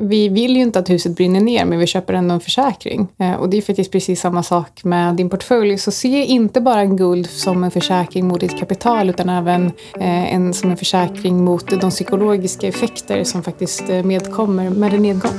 Vi 0.00 0.28
vill 0.28 0.56
ju 0.56 0.62
inte 0.62 0.78
att 0.78 0.90
huset 0.90 1.16
brinner 1.16 1.40
ner, 1.40 1.64
men 1.64 1.78
vi 1.78 1.86
köper 1.86 2.14
ändå 2.14 2.34
en 2.34 2.40
försäkring. 2.40 3.08
Eh, 3.18 3.32
och 3.32 3.48
det 3.48 3.56
är 3.56 3.62
faktiskt 3.62 3.92
precis 3.92 4.20
samma 4.20 4.42
sak 4.42 4.84
med 4.84 5.14
din 5.14 5.30
portfölj. 5.30 5.78
Så 5.78 5.90
se 5.90 6.24
inte 6.24 6.60
bara 6.60 6.80
en 6.80 6.96
guld 6.96 7.30
som 7.30 7.64
en 7.64 7.70
försäkring 7.70 8.28
mot 8.28 8.40
ditt 8.40 8.58
kapital, 8.58 9.10
utan 9.10 9.28
även 9.28 9.66
eh, 10.00 10.34
en 10.34 10.54
som 10.54 10.70
en 10.70 10.76
försäkring 10.76 11.44
mot 11.44 11.80
de 11.80 11.90
psykologiska 11.90 12.66
effekter 12.66 13.24
som 13.24 13.42
faktiskt 13.42 13.90
eh, 13.90 14.02
medkommer 14.02 14.70
med 14.70 14.94
en 14.94 15.02
nedgång. 15.02 15.38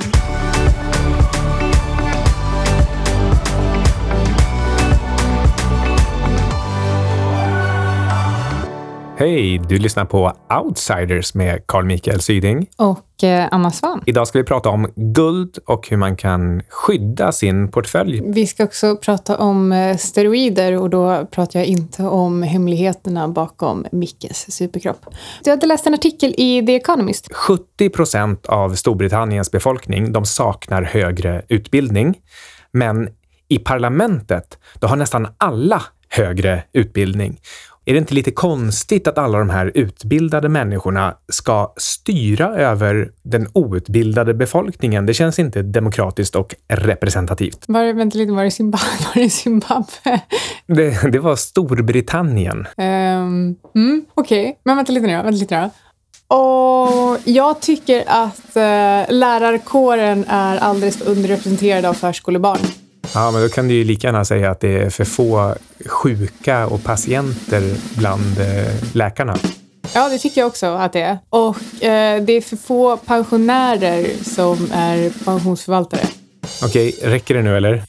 Hej! 9.20 9.58
Du 9.58 9.78
lyssnar 9.78 10.04
på 10.04 10.32
Outsiders 10.62 11.34
med 11.34 11.66
Carl 11.66 11.84
Mikael 11.84 12.20
Syding. 12.20 12.66
Och 12.76 13.24
eh, 13.24 13.48
Anna 13.50 13.70
Svan. 13.70 14.02
Idag 14.06 14.28
ska 14.28 14.38
vi 14.38 14.44
prata 14.44 14.68
om 14.68 14.92
guld 14.96 15.58
och 15.66 15.88
hur 15.88 15.96
man 15.96 16.16
kan 16.16 16.62
skydda 16.68 17.32
sin 17.32 17.70
portfölj. 17.70 18.22
Vi 18.24 18.46
ska 18.46 18.64
också 18.64 18.96
prata 18.96 19.36
om 19.38 19.72
eh, 19.72 19.96
steroider 19.96 20.76
och 20.76 20.90
då 20.90 21.26
pratar 21.30 21.58
jag 21.60 21.66
inte 21.66 22.02
om 22.02 22.42
hemligheterna 22.42 23.28
bakom 23.28 23.86
Mickes 23.92 24.56
superkropp. 24.56 25.06
Du 25.44 25.50
hade 25.50 25.66
läst 25.66 25.86
en 25.86 25.94
artikel 25.94 26.34
i 26.36 26.66
The 26.66 26.74
Economist. 26.74 27.34
70 27.34 27.90
procent 27.90 28.46
av 28.46 28.74
Storbritanniens 28.74 29.50
befolkning 29.50 30.12
de 30.12 30.24
saknar 30.24 30.82
högre 30.82 31.42
utbildning. 31.48 32.18
Men 32.72 33.08
i 33.48 33.58
parlamentet, 33.58 34.58
då 34.78 34.86
har 34.86 34.96
nästan 34.96 35.28
alla 35.38 35.82
högre 36.10 36.62
utbildning. 36.72 37.40
Är 37.84 37.92
det 37.92 37.98
inte 37.98 38.14
lite 38.14 38.30
konstigt 38.30 39.06
att 39.06 39.18
alla 39.18 39.38
de 39.38 39.50
här 39.50 39.72
utbildade 39.74 40.48
människorna 40.48 41.14
ska 41.28 41.72
styra 41.76 42.48
över 42.48 43.10
den 43.22 43.48
outbildade 43.54 44.34
befolkningen? 44.34 45.06
Det 45.06 45.14
känns 45.14 45.38
inte 45.38 45.62
demokratiskt 45.62 46.36
och 46.36 46.54
representativt. 46.68 47.64
Var 47.68 47.82
det, 47.82 47.92
vänta 47.92 48.18
lite, 48.18 48.32
var 48.32 48.44
det 48.44 48.50
Zimbabwe? 48.50 48.86
Var 49.14 49.22
det, 49.22 49.30
Zimbabwe? 49.30 50.20
det, 50.66 51.12
det 51.12 51.18
var 51.18 51.36
Storbritannien. 51.36 52.58
Um, 52.58 53.56
mm, 53.74 54.04
Okej, 54.14 54.42
okay. 54.42 54.54
men 54.64 54.76
vänta 54.76 54.92
lite 54.92 55.06
nu 55.06 55.12
Vänta 55.12 55.30
lite 55.30 55.60
nu 55.60 55.70
och 56.34 57.18
jag 57.24 57.60
tycker 57.60 58.04
att 58.06 58.56
uh, 58.56 59.14
lärarkåren 59.14 60.24
är 60.28 60.58
alldeles 60.58 60.96
för 60.96 61.10
underrepresenterad 61.10 61.84
av 61.84 61.94
förskolebarn. 61.94 62.58
Ja, 63.14 63.30
men 63.30 63.42
då 63.42 63.48
kan 63.48 63.68
du 63.68 63.74
ju 63.74 63.84
lika 63.84 64.06
gärna 64.06 64.24
säga 64.24 64.50
att 64.50 64.60
det 64.60 64.78
är 64.78 64.90
för 64.90 65.04
få 65.04 65.54
sjuka 65.86 66.66
och 66.66 66.84
patienter 66.84 67.76
bland 67.98 68.40
eh, 68.40 68.94
läkarna. 68.94 69.36
Ja, 69.94 70.08
det 70.08 70.18
tycker 70.18 70.40
jag 70.40 70.48
också 70.48 70.66
att 70.66 70.92
det 70.92 71.00
är. 71.00 71.18
Och 71.30 71.84
eh, 71.84 72.22
det 72.22 72.32
är 72.32 72.40
för 72.40 72.56
få 72.56 72.96
pensionärer 72.96 74.06
som 74.24 74.68
är 74.72 75.24
pensionsförvaltare. 75.24 76.06
Okej, 76.64 76.98
räcker 77.02 77.34
det 77.34 77.42
nu 77.42 77.56
eller? 77.56 77.82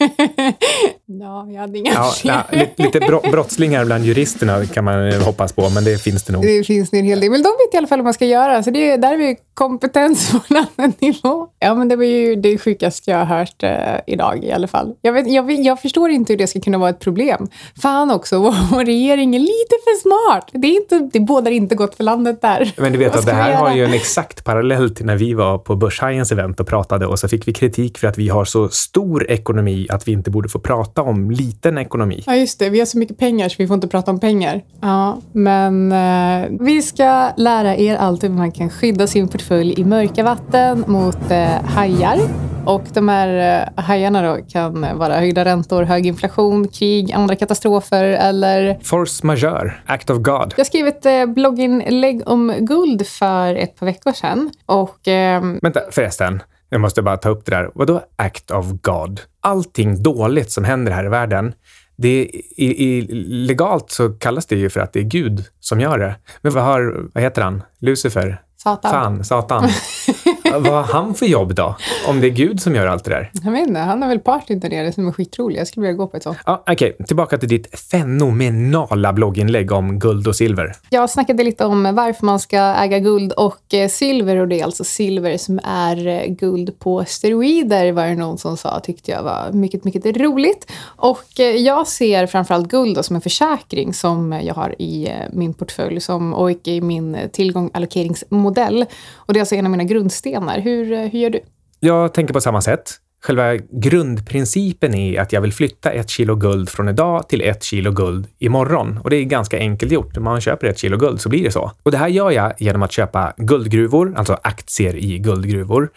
Ja, 1.20 1.48
jag 1.50 1.62
hade 1.62 1.78
inga 1.78 1.92
ja, 1.92 2.14
ja, 2.24 2.44
Lite 2.78 3.00
brottslingar 3.32 3.86
bland 3.86 4.06
juristerna 4.06 4.66
kan 4.66 4.84
man 4.84 5.12
hoppas 5.14 5.54
på, 5.54 5.70
men 5.70 5.84
det 5.84 6.02
finns 6.02 6.24
det 6.24 6.34
nog. 6.34 6.42
Det 6.42 6.64
finns 6.64 6.90
det 6.90 7.00
en 7.00 7.06
hel 7.06 7.20
del. 7.20 7.32
Men 7.32 7.44
de 7.44 7.50
vet 7.50 7.74
i 7.74 7.78
alla 7.78 7.88
fall 7.88 8.00
vad 8.00 8.04
man 8.04 8.14
ska 8.14 8.26
göra, 8.26 8.64
så 8.64 8.72
det, 8.72 8.98
där 8.98 9.14
är 9.14 9.18
vi 9.18 9.38
kompetens 9.54 10.32
på 10.32 10.40
en 10.50 10.58
annan 10.58 10.94
nivå. 11.00 11.48
Ja, 11.60 11.76
men 11.76 11.88
det 11.88 11.96
var 11.96 12.04
ju 12.04 12.36
det 12.36 12.58
sjukaste 12.58 13.12
jag 13.12 13.18
har 13.26 13.38
hört 13.38 13.64
eh, 13.64 14.14
idag 14.14 14.44
i 14.44 14.52
alla 14.52 14.68
fall. 14.68 14.94
Jag, 15.02 15.14
vet, 15.14 15.32
jag, 15.32 15.52
jag, 15.52 15.82
förstår 15.82 16.10
inte 16.10 16.34
hur 16.34 16.38
det 16.38 16.48
ska 16.48 16.60
kunna 16.60 16.78
vara 16.78 16.90
ett 16.90 17.00
problem. 17.00 17.48
Fan 17.82 18.12
också, 18.12 18.40
vår 18.72 18.86
regering 18.86 19.36
är 19.36 19.40
lite 19.40 19.76
för 19.84 20.00
smart. 20.02 20.50
Det, 20.54 20.68
är 20.68 20.76
inte, 20.76 21.10
det 21.14 21.20
bådar 21.20 21.52
inte 21.52 21.76
gott 21.76 21.96
för 21.96 22.04
landet 22.04 22.42
där. 22.42 22.74
Men 22.78 22.92
du 22.92 22.98
vet 22.98 23.16
att 23.16 23.26
det 23.26 23.34
här 23.34 23.54
har 23.56 23.76
ju 23.76 23.86
en 23.86 23.94
exakt 23.94 24.44
parallell 24.44 24.96
till 24.96 25.06
när 25.06 25.16
vi 25.16 25.34
var 25.34 25.58
på 25.58 25.76
Börshajens 25.76 26.32
event 26.32 26.60
och 26.60 26.68
pratade 26.68 27.06
och 27.06 27.20
så 27.20 27.28
fick 27.28 27.48
vi 27.48 27.54
kritik 27.54 27.98
för 27.98 28.08
att 28.08 28.18
vi 28.18 28.30
har 28.30 28.46
så 28.46 28.70
stor 28.70 29.32
ekonomi 29.32 29.88
att 29.90 30.08
vi 30.08 30.12
inte 30.12 30.32
borde 30.32 30.50
få 30.50 30.60
prata 30.60 31.01
om 31.02 31.32
liten 31.32 31.78
ekonomi. 31.78 32.24
Ja, 32.26 32.36
just 32.36 32.60
det. 32.60 32.70
Vi 32.70 32.80
har 32.80 32.86
så 32.86 32.98
mycket 32.98 33.18
pengar 33.18 33.50
så 33.50 33.56
vi 33.58 33.68
får 33.68 33.74
inte 33.74 33.88
prata 33.88 34.12
om 34.12 34.20
pengar. 34.20 34.62
Ja, 34.82 35.18
men 35.32 35.92
eh, 35.92 36.50
vi 36.60 36.82
ska 36.82 37.30
lära 37.38 37.76
er 37.76 37.96
allt 37.96 38.24
hur 38.24 38.30
man 38.30 38.52
kan 38.52 38.70
skydda 38.70 39.08
sin 39.08 39.28
portfölj 39.28 39.80
i 39.80 39.84
mörka 39.84 40.24
vatten 40.24 40.84
mot 40.88 41.32
eh, 41.32 41.64
hajar. 41.66 42.18
Och 42.66 42.84
de 42.94 43.10
här 43.10 43.62
eh, 43.78 43.84
hajarna 43.84 44.22
då 44.22 44.44
kan 44.50 44.98
vara 44.98 45.20
höjda 45.20 45.46
räntor, 45.46 45.84
hög 45.84 46.06
inflation, 46.06 46.68
krig, 46.68 47.12
andra 47.12 47.36
katastrofer 47.36 48.04
eller... 48.04 48.78
Force 48.84 49.26
majeure, 49.26 49.74
act 49.86 50.10
of 50.10 50.18
God. 50.18 50.54
Jag 50.58 50.66
skrev 50.66 50.88
ett 50.88 51.06
eh, 51.06 51.26
blogginlägg 51.26 52.22
om 52.26 52.54
guld 52.60 53.08
för 53.08 53.56
ett 53.56 53.76
par 53.76 53.86
veckor 53.86 54.12
sedan. 54.12 54.50
Och... 54.66 55.08
Eh, 55.08 55.44
Vänta, 55.62 55.82
förresten. 55.92 56.42
Jag 56.74 56.82
måste 56.82 57.02
bara 57.02 57.18
ta 57.18 57.30
upp 57.30 57.46
det 57.46 57.52
där. 57.52 57.72
Vadå 57.74 58.04
act 58.16 58.52
of 58.52 58.66
God? 58.82 59.22
Allting 59.42 60.04
dåligt 60.04 60.52
som 60.52 60.64
händer 60.64 60.92
här 60.92 61.06
i 61.06 61.10
världen, 61.10 61.54
det 61.96 62.30
i, 62.58 62.98
i, 62.98 63.02
legalt 63.48 63.92
så 63.92 64.10
kallas 64.10 64.46
det 64.46 64.56
ju 64.56 64.70
för 64.70 64.80
att 64.80 64.94
det 64.94 65.00
är 65.00 65.04
Gud 65.04 65.46
som 65.60 65.80
gör 65.80 66.00
det. 66.00 66.16
Men 66.42 66.54
vad 66.54 66.64
har, 66.64 67.10
vad 67.14 67.24
heter 67.24 67.42
han? 67.42 67.64
Lucifer? 67.80 68.42
Satan. 68.58 68.92
Fan, 68.92 69.24
Satan. 69.24 69.70
Vad 70.60 70.74
har 70.74 70.84
han 70.84 71.14
för 71.14 71.26
jobb 71.26 71.56
då? 71.56 71.76
Om 72.08 72.22
det 72.22 72.28
är 72.28 72.32
Gud 72.32 72.62
som 72.62 72.76
gör 72.76 72.88
allt 72.88 73.04
det 73.04 73.12
där? 73.12 73.32
Jag 73.44 73.52
vet 73.52 73.68
inte. 73.68 73.80
Han 73.80 74.02
har 74.02 74.10
väl 74.10 74.20
partyn 74.20 74.60
där 74.60 74.70
nere 74.70 74.92
som 74.92 75.08
är 75.08 75.12
skitrolig. 75.12 75.60
Jag 75.60 75.68
skulle 75.68 75.88
vilja 75.88 75.98
gå 75.98 76.08
på 76.08 76.18
ett 76.18 76.24
sånt. 76.24 76.38
Ja, 76.46 76.64
Okej, 76.68 76.94
okay. 76.94 77.06
tillbaka 77.06 77.38
till 77.38 77.50
ditt 77.50 77.80
fenomenala 77.80 79.14
blogginlägg 79.14 79.72
om 79.72 80.00
guld 80.00 80.28
och 80.28 80.36
silver. 80.36 80.76
Jag 80.90 81.10
snackade 81.10 81.44
lite 81.44 81.66
om 81.66 81.96
varför 81.96 82.26
man 82.26 82.40
ska 82.40 82.58
äga 82.58 83.00
guld 83.00 83.32
och 83.32 83.74
eh, 83.74 83.90
silver 83.90 84.38
och 84.38 84.48
det 84.48 84.60
är 84.60 84.64
alltså 84.64 84.84
silver 84.84 85.38
som 85.38 85.60
är 85.64 86.08
eh, 86.08 86.26
guld 86.28 86.80
på 86.80 87.06
steroider 87.08 87.92
var 87.92 88.06
det 88.06 88.16
någon 88.16 88.38
som 88.38 88.58
sa 88.58 88.80
tyckte 88.80 89.12
jag 89.12 89.24
var 89.24 89.52
mycket, 89.52 89.84
mycket 89.84 90.18
roligt. 90.18 90.72
Och 90.84 91.40
eh, 91.40 91.46
jag 91.46 91.88
ser 91.88 92.28
framförallt 92.28 92.68
guld 92.68 93.06
som 93.06 93.16
en 93.16 93.22
försäkring 93.22 93.94
som 93.94 94.32
jag 94.32 94.56
har 94.56 94.82
i 94.82 95.12
min 95.34 95.54
portfölj 95.54 96.02
som, 96.02 96.34
och 96.34 96.52
i 96.68 96.82
min 96.82 97.18
tillgång 97.32 97.70
allokeringsmodell. 97.74 98.86
Och 99.16 99.34
det 99.34 99.40
är 99.40 99.42
alltså 99.42 99.56
en 99.56 99.66
av 99.66 99.72
mina 99.72 99.84
grundstenar 99.84 100.41
tränar. 100.42 100.62
Hur, 100.62 100.92
eh, 100.92 101.00
hur 101.00 101.20
gör 101.20 101.30
du? 101.30 101.40
Jag 101.80 102.14
tänker 102.14 102.34
på 102.34 102.42
samma 102.42 102.62
sätt. 102.62 102.98
Själva 103.24 103.56
grundprincipen 103.56 104.94
är 104.94 105.22
att 105.22 105.34
jag 105.34 105.42
vill 105.42 105.54
flytta 105.54 105.92
ett 105.92 106.10
kilo 106.10 106.36
guld 106.36 106.70
från 106.70 106.90
idag 106.90 107.30
till 107.30 107.42
ett 107.42 107.64
kilo 107.64 107.92
guld 107.92 108.28
imorgon. 108.40 109.00
Och 109.04 109.10
det 109.10 109.16
är 109.16 109.24
ganska 109.24 109.58
enkelt 109.58 109.92
gjort. 109.92 110.18
Om 110.18 110.24
man 110.24 110.42
köper 110.42 110.68
ett 110.68 110.78
kilo 110.78 110.98
guld 110.98 111.22
så 111.22 111.30
blir 111.30 111.44
det 111.44 111.52
så. 111.52 111.72
Och 111.84 111.92
det 111.92 111.98
här 111.98 112.08
gör 112.08 112.32
jag 112.32 112.54
genom 112.58 112.84
att 112.84 112.92
köpa 112.92 113.34
guldgruvor, 113.38 114.14
alltså 114.18 114.38
aktier 114.44 114.96
i 114.96 115.20
guldgruvor, 115.20 115.90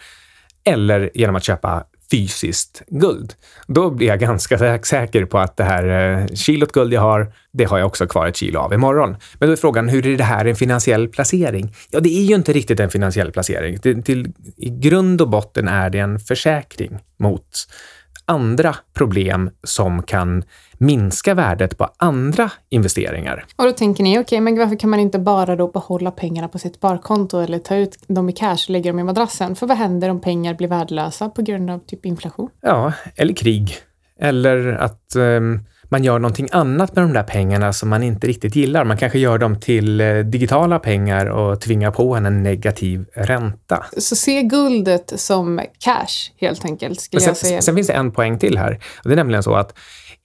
eller 0.65 1.09
genom 1.13 1.35
att 1.35 1.43
köpa 1.43 1.83
fysiskt 2.11 2.83
guld. 2.87 3.33
Då 3.67 3.89
blir 3.89 4.07
jag 4.07 4.19
ganska 4.19 4.83
säker 4.83 5.25
på 5.25 5.39
att 5.39 5.57
det 5.57 5.63
här 5.63 6.19
eh, 6.19 6.27
kilot 6.27 6.71
guld 6.71 6.93
jag 6.93 7.01
har, 7.01 7.33
det 7.51 7.63
har 7.63 7.77
jag 7.77 7.87
också 7.87 8.07
kvar 8.07 8.27
ett 8.27 8.35
kilo 8.35 8.59
av 8.59 8.73
imorgon. 8.73 9.15
Men 9.39 9.49
då 9.49 9.53
är 9.53 9.57
frågan, 9.57 9.89
hur 9.89 10.07
är 10.07 10.17
det 10.17 10.23
här 10.23 10.45
en 10.45 10.55
finansiell 10.55 11.07
placering? 11.07 11.75
Ja, 11.91 11.99
det 11.99 12.09
är 12.09 12.23
ju 12.23 12.35
inte 12.35 12.53
riktigt 12.53 12.79
en 12.79 12.89
finansiell 12.89 13.31
placering. 13.31 13.79
Till, 13.79 14.03
till, 14.03 14.31
I 14.57 14.69
grund 14.69 15.21
och 15.21 15.29
botten 15.29 15.67
är 15.67 15.89
det 15.89 15.99
en 15.99 16.19
försäkring 16.19 16.99
mot 17.17 17.67
andra 18.25 18.75
problem 18.93 19.49
som 19.63 20.03
kan 20.03 20.43
minska 20.77 21.33
värdet 21.33 21.77
på 21.77 21.89
andra 21.97 22.51
investeringar. 22.69 23.45
Och 23.55 23.65
då 23.65 23.71
tänker 23.71 24.03
ni, 24.03 24.11
okej, 24.11 24.21
okay, 24.21 24.41
men 24.41 24.57
varför 24.57 24.75
kan 24.75 24.89
man 24.89 24.99
inte 24.99 25.19
bara 25.19 25.55
då 25.55 25.67
behålla 25.67 26.11
pengarna 26.11 26.47
på 26.47 26.59
sitt 26.59 26.75
sparkonto 26.75 27.39
eller 27.39 27.59
ta 27.59 27.75
ut 27.75 27.97
dem 28.07 28.29
i 28.29 28.33
cash 28.33 28.51
och 28.51 28.69
lägga 28.69 28.91
dem 28.91 28.99
i 28.99 29.03
madrassen? 29.03 29.55
För 29.55 29.67
vad 29.67 29.77
händer 29.77 30.09
om 30.09 30.21
pengar 30.21 30.53
blir 30.53 30.67
värdelösa 30.67 31.29
på 31.29 31.41
grund 31.41 31.69
av 31.69 31.79
typ 31.79 32.05
inflation? 32.05 32.49
Ja, 32.61 32.93
eller 33.15 33.33
krig. 33.33 33.77
Eller 34.19 34.67
att 34.67 35.15
um, 35.15 35.59
man 35.89 36.03
gör 36.03 36.19
någonting 36.19 36.47
annat 36.51 36.95
med 36.95 37.03
de 37.03 37.13
där 37.13 37.23
pengarna 37.23 37.73
som 37.73 37.89
man 37.89 38.03
inte 38.03 38.27
riktigt 38.27 38.55
gillar. 38.55 38.83
Man 38.83 38.97
kanske 38.97 39.19
gör 39.19 39.37
dem 39.37 39.59
till 39.59 40.01
eh, 40.01 40.17
digitala 40.17 40.79
pengar 40.79 41.25
och 41.25 41.61
tvingar 41.61 41.91
på 41.91 42.15
en 42.15 42.25
en 42.25 42.43
negativ 42.43 43.05
ränta. 43.13 43.85
Så 43.97 44.15
se 44.15 44.43
guldet 44.43 45.13
som 45.15 45.61
cash 45.79 46.31
helt 46.37 46.65
enkelt, 46.65 47.01
skulle 47.01 47.21
sen, 47.21 47.29
jag 47.29 47.37
säga. 47.37 47.61
Sen 47.61 47.75
finns 47.75 47.87
det 47.87 47.93
en 47.93 48.11
poäng 48.11 48.39
till 48.39 48.57
här. 48.57 48.79
Det 49.03 49.11
är 49.11 49.15
nämligen 49.15 49.43
så 49.43 49.53
att 49.53 49.77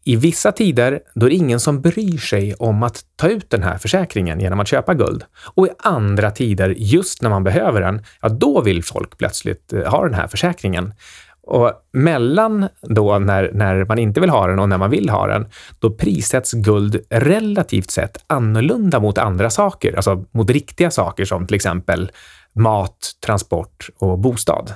i 0.04 0.16
vissa 0.16 0.52
tider, 0.52 1.00
då 1.14 1.26
är 1.26 1.30
det 1.30 1.36
ingen 1.36 1.60
som 1.60 1.80
bryr 1.80 2.18
sig 2.18 2.54
om 2.54 2.82
att 2.82 3.00
ta 3.16 3.28
ut 3.28 3.50
den 3.50 3.62
här 3.62 3.78
försäkringen 3.78 4.40
genom 4.40 4.60
att 4.60 4.68
köpa 4.68 4.94
guld. 4.94 5.24
Och 5.54 5.66
i 5.66 5.70
andra 5.78 6.30
tider, 6.30 6.74
just 6.76 7.22
när 7.22 7.30
man 7.30 7.44
behöver 7.44 7.80
den, 7.80 8.04
ja, 8.22 8.28
då 8.28 8.62
vill 8.62 8.84
folk 8.84 9.18
plötsligt 9.18 9.72
eh, 9.72 9.90
ha 9.90 10.04
den 10.04 10.14
här 10.14 10.26
försäkringen. 10.26 10.94
Och 11.42 11.72
mellan 11.92 12.68
då 12.82 13.18
när, 13.18 13.50
när 13.52 13.84
man 13.84 13.98
inte 13.98 14.20
vill 14.20 14.30
ha 14.30 14.46
den 14.46 14.58
och 14.58 14.68
när 14.68 14.78
man 14.78 14.90
vill 14.90 15.08
ha 15.08 15.26
den, 15.26 15.46
då 15.78 15.90
prissätts 15.90 16.52
guld 16.52 17.00
relativt 17.10 17.90
sett 17.90 18.16
annorlunda 18.26 19.00
mot 19.00 19.18
andra 19.18 19.50
saker, 19.50 19.96
alltså 19.96 20.24
mot 20.30 20.50
riktiga 20.50 20.90
saker 20.90 21.24
som 21.24 21.46
till 21.46 21.54
exempel 21.54 22.10
mat, 22.52 23.12
transport 23.26 23.90
och 23.98 24.18
bostad. 24.18 24.74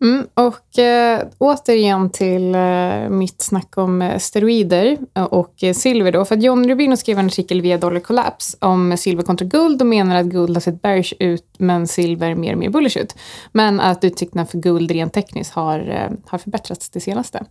Mm, 0.00 0.26
och 0.34 0.78
eh, 0.78 1.22
återigen 1.38 2.10
till 2.10 2.54
eh, 2.54 3.08
mitt 3.08 3.42
snack 3.42 3.78
om 3.78 4.02
eh, 4.02 4.18
steroider 4.18 4.98
och 5.30 5.64
eh, 5.64 5.74
silver. 5.74 6.12
Då, 6.12 6.24
för 6.24 6.36
att 6.36 6.42
John 6.42 6.68
Rubino 6.68 6.96
skrev 6.96 7.18
en 7.18 7.26
artikel 7.26 7.60
via 7.60 7.78
Dollar 7.78 8.00
Collapse 8.00 8.56
om 8.60 8.96
silver 8.96 9.22
kontra 9.22 9.46
guld 9.46 9.80
och 9.80 9.86
menar 9.86 10.16
att 10.16 10.26
guld 10.26 10.56
har 10.56 10.60
sett 10.60 10.82
bearish 10.82 11.12
ut 11.18 11.54
men 11.58 11.86
silver 11.86 12.34
mer 12.34 12.52
och 12.52 12.58
mer 12.58 12.70
bullish 12.70 12.96
ut. 12.96 13.14
Men 13.52 13.80
att 13.80 14.04
utsikterna 14.04 14.46
för 14.46 14.58
guld 14.58 14.90
rent 14.90 15.12
tekniskt 15.12 15.52
har, 15.52 15.78
eh, 15.78 16.18
har 16.26 16.38
förbättrats 16.38 16.90
det 16.90 17.00
senaste. 17.00 17.44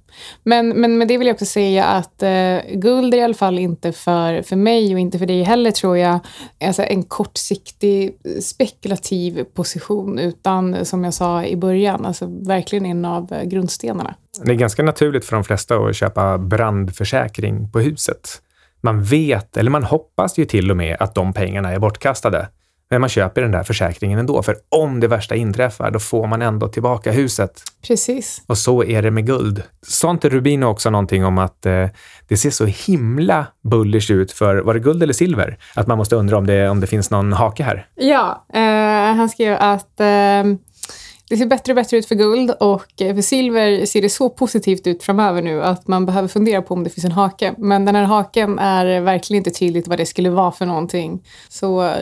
Men, 0.44 0.70
men 0.70 0.98
med 0.98 1.08
det 1.08 1.18
vill 1.18 1.28
jag 1.28 1.34
också 1.34 1.46
säga 1.46 1.86
att 1.86 2.24
eh, 2.24 2.58
guld 2.74 3.14
är 3.14 3.18
i 3.18 3.22
alla 3.22 3.34
fall 3.34 3.60
inte 3.60 3.92
för, 3.92 4.42
för 4.42 4.56
mig 4.56 4.94
och 4.94 5.00
inte 5.00 5.20
för 5.20 5.26
dig 5.26 5.44
heller 5.44 5.72
tror 5.72 5.98
jag 5.98 6.20
alltså 6.66 6.84
en 6.84 7.04
kortsiktig 7.04 8.18
spekulativ 8.42 9.44
position 9.44 10.20
utan 10.20 10.86
som 10.86 11.04
jag 11.04 11.14
sa 11.14 11.46
i 11.46 11.56
början, 11.56 12.03
alltså 12.06 12.26
verkligen 12.48 12.86
en 12.86 13.06
av 13.06 13.34
eh, 13.34 13.44
grundstenarna. 13.44 14.16
Det 14.44 14.52
är 14.52 14.56
ganska 14.56 14.84
naturligt 14.84 15.26
för 15.26 15.36
de 15.36 15.44
flesta 15.44 15.76
att 15.76 15.96
köpa 15.96 16.38
brandförsäkring 16.38 17.72
på 17.72 17.80
huset. 17.80 18.42
Man 18.82 19.04
vet, 19.04 19.58
eller 19.58 19.72
man 19.72 19.84
hoppas 19.84 20.38
ju 20.38 20.46
till 20.46 20.72
och 20.72 20.78
med 20.78 20.98
att 21.00 21.16
de 21.16 21.34
pengarna 21.34 21.72
är 21.72 21.80
bortkastade. 21.80 22.48
Men 22.90 23.02
man 23.02 23.10
köper 23.10 23.42
den 23.42 23.52
där 23.52 23.64
försäkringen 23.64 24.20
ändå, 24.20 24.44
för 24.44 24.56
om 24.70 25.00
det 25.00 25.08
värsta 25.08 25.36
inträffar, 25.36 25.92
då 25.92 26.00
får 26.00 26.28
man 26.28 26.42
ändå 26.42 26.68
tillbaka 26.68 27.12
huset. 27.12 27.64
Precis. 27.88 28.42
Och 28.48 28.58
så 28.58 28.84
är 28.84 29.02
det 29.02 29.12
med 29.12 29.26
guld. 29.26 29.64
Sa 29.88 30.12
inte 30.12 30.30
Rubino 30.30 30.66
också 30.66 30.90
någonting 30.90 31.26
om 31.26 31.38
att 31.38 31.66
eh, 31.66 31.88
det 32.28 32.38
ser 32.38 32.50
så 32.50 32.66
himla 32.66 33.48
bullish 33.64 34.12
ut 34.12 34.32
för, 34.32 34.56
var 34.56 34.74
det 34.74 34.80
guld 34.80 35.04
eller 35.04 35.14
silver? 35.14 35.58
Att 35.76 35.88
man 35.88 35.98
måste 35.98 36.16
undra 36.16 36.38
om 36.38 36.48
det, 36.48 36.70
om 36.70 36.80
det 36.80 36.88
finns 36.88 37.12
någon 37.12 37.34
hake 37.34 37.64
här. 37.64 37.88
Ja, 37.96 38.46
eh, 38.54 39.16
han 39.16 39.30
skrev 39.30 39.58
att 39.60 40.00
eh 40.00 40.44
det 41.30 41.38
ser 41.38 41.46
bättre 41.46 41.72
och 41.72 41.76
bättre 41.76 41.98
ut 41.98 42.06
för 42.06 42.16
guld 42.16 42.52
och 42.52 43.02
eh, 43.02 43.16
för 43.16 43.22
silver 43.22 43.86
ser 43.86 44.02
det 44.02 44.10
så 44.10 44.30
positivt 44.30 44.88
ut 44.88 45.04
framöver 45.04 45.42
nu 45.42 45.64
att 45.64 45.88
man 45.88 46.06
behöver 46.06 46.28
fundera 46.28 46.62
på 46.62 46.74
om 46.74 46.84
det 46.84 46.90
finns 46.90 47.06
en 47.06 47.12
hake. 47.12 47.54
Men 47.58 47.86
den 47.86 47.96
här 47.96 48.04
haken 48.04 48.60
är 48.60 49.00
verkligen 49.00 49.38
inte 49.38 49.52
tydligt 49.52 49.88
vad 49.88 49.98
det 49.98 50.06
skulle 50.06 50.30
vara 50.30 50.52
för 50.52 50.66
någonting. 50.66 51.24
Så 51.50 51.84
eh, 51.84 51.96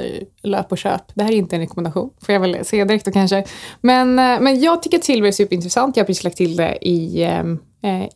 löp 0.44 0.72
och 0.72 0.78
köp. 0.78 1.02
Det 1.14 1.24
här 1.24 1.32
är 1.32 1.36
inte 1.36 1.56
en 1.56 1.62
rekommendation, 1.62 2.10
får 2.26 2.34
jag 2.34 2.40
väl 2.40 2.66
säga 2.66 2.86
direkt 2.86 3.06
då 3.06 3.12
kanske. 3.12 3.46
Men, 3.82 4.20
eh, 4.20 4.40
men 4.40 4.62
jag 4.62 4.84
tycker 4.84 4.98
att 4.98 5.04
silver 5.04 5.28
är 5.28 5.32
superintressant. 5.32 5.98
Jag 5.98 6.04
har 6.04 6.08
precis 6.08 6.24
lagt 6.24 6.38
till 6.38 6.56
det 6.56 6.88
i, 6.88 7.28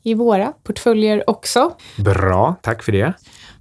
i 0.04 0.14
våra 0.14 0.54
portföljer 0.64 1.30
också. 1.30 1.72
Bra, 1.98 2.56
tack 2.62 2.84
för 2.84 2.92
det. 2.92 3.14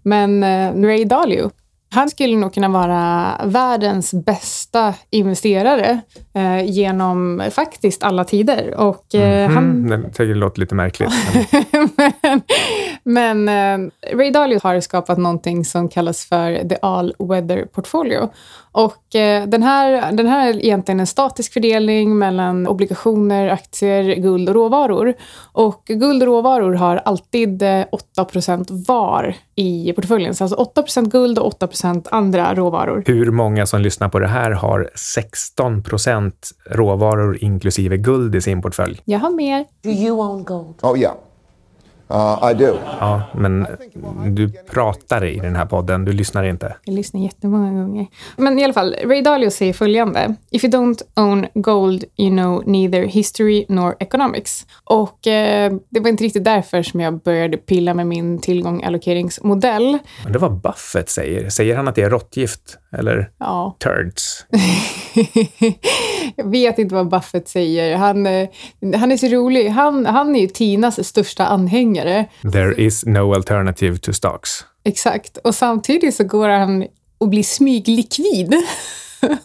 Men 0.02 0.44
Ray 0.85 1.05
Dalio, 1.05 1.50
han 1.94 2.11
skulle 2.11 2.37
nog 2.37 2.55
kunna 2.55 2.69
vara 2.69 3.37
världens 3.44 4.14
bästa 4.14 4.94
investerare 5.11 6.00
eh, 6.35 6.64
genom 6.64 7.43
faktiskt 7.50 8.02
alla 8.02 8.25
tider. 8.25 8.75
Och, 8.76 9.14
eh, 9.14 9.50
mm, 9.50 9.55
han... 9.55 10.12
Det 10.17 10.25
låter 10.25 10.61
lite 10.61 10.75
märkligt. 10.75 11.11
men, 11.96 12.43
men 13.04 13.48
eh, 13.48 13.90
Ray 14.16 14.30
Dalio 14.30 14.60
har 14.62 14.80
skapat 14.80 15.18
någonting 15.18 15.64
som 15.64 15.88
kallas 15.88 16.24
för 16.24 16.68
the 16.68 16.76
all 16.82 17.14
weather 17.18 17.64
portfolio. 17.64 18.28
Och 18.72 19.14
eh, 19.14 19.46
den, 19.46 19.62
här, 19.62 20.12
den 20.12 20.26
här 20.26 20.48
är 20.48 20.64
egentligen 20.64 21.00
en 21.00 21.06
statisk 21.06 21.52
fördelning 21.52 22.18
mellan 22.18 22.66
obligationer, 22.66 23.48
aktier, 23.48 24.14
guld 24.14 24.48
och 24.48 24.54
råvaror. 24.54 25.14
Och 25.52 25.82
guld 25.86 26.22
och 26.22 26.26
råvaror 26.26 26.72
har 26.72 26.96
alltid 26.96 27.62
8 27.90 28.26
eh, 28.48 28.60
var 28.68 29.36
i 29.54 29.92
portföljen. 29.92 30.34
Så 30.34 30.44
alltså 30.44 30.82
8% 30.82 31.10
guld 31.10 31.38
och 31.38 31.60
8% 31.60 32.08
andra 32.10 32.54
råvaror. 32.54 33.02
Hur 33.06 33.30
många 33.30 33.66
som 33.66 33.80
lyssnar 33.80 34.08
på 34.08 34.18
det 34.18 34.28
här 34.28 34.50
har 34.50 34.90
16% 34.94 36.32
råvaror 36.70 37.38
inklusive 37.44 37.96
guld 37.96 38.34
i 38.34 38.40
sin 38.40 38.62
portfölj? 38.62 39.00
Jag 39.04 39.18
har 39.18 39.30
mer. 39.30 39.64
Do 39.82 39.90
you 39.90 40.20
own 40.20 40.44
gold? 40.44 40.74
Oh, 40.82 40.98
yeah. 40.98 41.14
Uh, 42.10 42.50
I 42.50 42.54
do. 42.54 42.78
Ja, 43.00 43.22
men 43.34 43.66
du 44.34 44.48
pratar 44.70 45.24
i 45.24 45.38
den 45.38 45.56
här 45.56 45.66
podden, 45.66 46.04
du 46.04 46.12
lyssnar 46.12 46.44
inte. 46.44 46.76
Jag 46.84 46.94
lyssnar 46.94 47.20
jättemånga 47.20 47.82
gånger. 47.82 48.06
Men 48.36 48.58
i 48.58 48.64
alla 48.64 48.72
fall, 48.72 48.96
Ray 49.04 49.22
Dalio 49.22 49.50
säger 49.50 49.72
följande. 49.72 50.34
If 50.50 50.64
you 50.64 50.72
don't 50.72 51.02
own 51.16 51.46
gold, 51.54 52.04
you 52.16 52.30
know 52.30 52.62
neither 52.66 53.02
history 53.02 53.64
nor 53.68 53.96
economics. 54.00 54.66
Och 54.84 55.26
eh, 55.26 55.72
det 55.90 56.00
var 56.00 56.08
inte 56.08 56.24
riktigt 56.24 56.44
därför 56.44 56.82
som 56.82 57.00
jag 57.00 57.20
började 57.22 57.56
pilla 57.56 57.94
med 57.94 58.06
min 58.06 58.38
tillgång-allokeringsmodell. 58.38 59.98
Men 60.22 60.32
det 60.32 60.38
var 60.38 60.50
Buffett 60.50 61.10
säger. 61.10 61.50
Säger 61.50 61.76
han 61.76 61.88
att 61.88 61.94
det 61.94 62.02
är 62.02 62.10
råttgift? 62.10 62.78
Eller 62.92 63.30
ja. 63.38 63.76
turds? 63.78 64.46
jag 66.36 66.50
vet 66.50 66.78
inte 66.78 66.94
vad 66.94 67.08
Buffett 67.08 67.48
säger. 67.48 67.96
Han, 67.96 68.26
eh, 68.26 68.48
han 68.96 69.12
är 69.12 69.16
så 69.16 69.26
rolig. 69.26 69.68
Han, 69.68 70.06
han 70.06 70.36
är 70.36 70.40
ju 70.40 70.46
Tinas 70.46 71.08
största 71.08 71.46
anhängare. 71.46 71.94
There 72.52 72.81
is 72.81 73.06
no 73.06 73.35
alternative 73.35 73.99
to 73.99 74.12
stocks. 74.12 74.64
Exakt. 74.85 75.37
Och 75.37 75.55
samtidigt 75.55 76.14
så 76.14 76.25
går 76.25 76.49
han 76.49 76.85
och 77.19 77.29
blir 77.29 77.43
smyglikvid. 77.43 78.55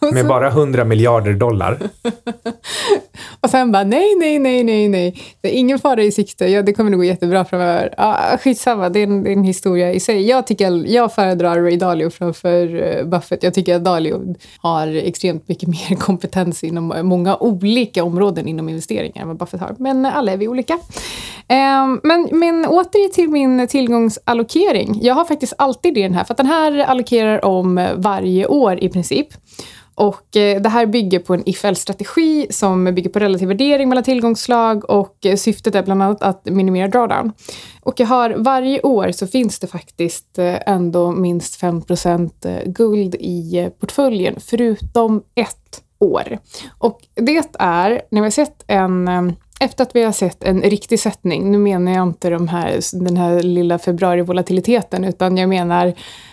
Med 0.13 0.27
bara 0.27 0.47
100 0.47 0.83
miljarder 0.83 1.33
dollar. 1.33 1.79
och 3.41 3.49
sen 3.49 3.71
bara 3.71 3.83
nej, 3.83 4.15
nej, 4.19 4.39
nej, 4.39 4.63
nej, 4.63 4.89
nej. 4.89 5.21
Det 5.41 5.55
är 5.55 5.59
ingen 5.59 5.79
fara 5.79 6.03
i 6.03 6.11
sikte. 6.11 6.47
Ja, 6.47 6.61
det 6.61 6.73
kommer 6.73 6.91
nog 6.91 6.99
gå 6.99 7.03
jättebra 7.03 7.45
framöver. 7.45 7.93
Ah, 7.97 8.37
skitsamma, 8.37 8.89
det 8.89 8.99
är, 8.99 9.03
en, 9.03 9.23
det 9.23 9.29
är 9.29 9.33
en 9.33 9.43
historia 9.43 9.93
i 9.93 9.99
sig. 9.99 10.27
Jag, 10.27 10.47
tycker, 10.47 10.85
jag 10.87 11.13
föredrar 11.13 11.61
Ray 11.61 11.77
Dalio 11.77 12.09
framför 12.09 12.75
eh, 12.75 13.05
Buffett. 13.05 13.43
Jag 13.43 13.53
tycker 13.53 13.75
att 13.75 13.83
Dalio 13.83 14.35
har 14.57 14.87
extremt 14.87 15.47
mycket 15.47 15.69
mer 15.89 15.95
kompetens 15.95 16.63
inom 16.63 16.93
många 17.03 17.37
olika 17.37 18.03
områden 18.03 18.47
inom 18.47 18.69
investeringar 18.69 19.21
än 19.21 19.27
vad 19.27 19.37
Buffett 19.37 19.61
har. 19.61 19.75
Men 19.79 20.05
alla 20.05 20.31
är 20.31 20.37
vi 20.37 20.47
olika. 20.47 20.73
Um, 20.73 21.99
men, 22.03 22.29
men 22.31 22.65
åter 22.65 23.13
till 23.13 23.29
min 23.29 23.67
tillgångsallokering. 23.67 24.99
Jag 25.01 25.15
har 25.15 25.25
faktiskt 25.25 25.53
alltid 25.57 25.93
det 25.93 26.03
den 26.03 26.13
här, 26.13 26.23
för 26.23 26.33
att 26.33 26.37
den 26.37 26.45
här 26.45 26.77
allokerar 26.77 27.45
om 27.45 27.87
varje 27.95 28.47
år 28.47 28.83
i 28.83 28.89
princip. 28.89 29.27
Och 29.99 30.37
eh, 30.37 30.61
det 30.61 30.69
här 30.69 30.85
bygger 30.85 31.19
på 31.19 31.33
en 31.33 31.43
IFL-strategi 31.49 32.47
som 32.49 32.85
bygger 32.85 33.09
på 33.09 33.19
relativ 33.19 33.47
värdering 33.47 33.89
mellan 33.89 34.03
tillgångsslag 34.03 34.89
och 34.89 35.25
eh, 35.25 35.35
syftet 35.35 35.75
är 35.75 35.83
bland 35.83 36.03
annat 36.03 36.21
att 36.21 36.45
minimera 36.45 36.87
drawdown. 36.87 37.31
Och 37.81 37.99
jag 37.99 38.07
har 38.07 38.29
varje 38.37 38.81
år 38.81 39.11
så 39.11 39.27
finns 39.27 39.59
det 39.59 39.67
faktiskt 39.67 40.39
eh, 40.39 40.55
ändå 40.65 41.11
minst 41.11 41.61
5% 41.61 42.63
guld 42.65 43.15
i 43.15 43.69
portföljen 43.79 44.35
förutom 44.39 45.23
ett 45.35 45.83
år. 45.99 46.37
Och 46.77 46.99
det 47.15 47.55
är 47.59 48.01
när 48.11 48.21
vi 48.21 48.25
har 48.25 48.29
sett 48.29 48.63
en 48.67 49.35
efter 49.59 49.83
att 49.83 49.95
vi 49.95 50.03
har 50.03 50.11
sett 50.11 50.43
en 50.43 50.61
riktig 50.61 50.99
sättning, 50.99 51.51
nu 51.51 51.57
menar 51.57 51.91
jag 51.91 52.03
inte 52.03 52.29
de 52.29 52.47
här, 52.47 52.79
den 53.05 53.17
här 53.17 53.41
lilla 53.41 53.79
februarivolatiliteten 53.79 55.03
utan 55.03 55.37
jag 55.37 55.49
menar 55.49 55.87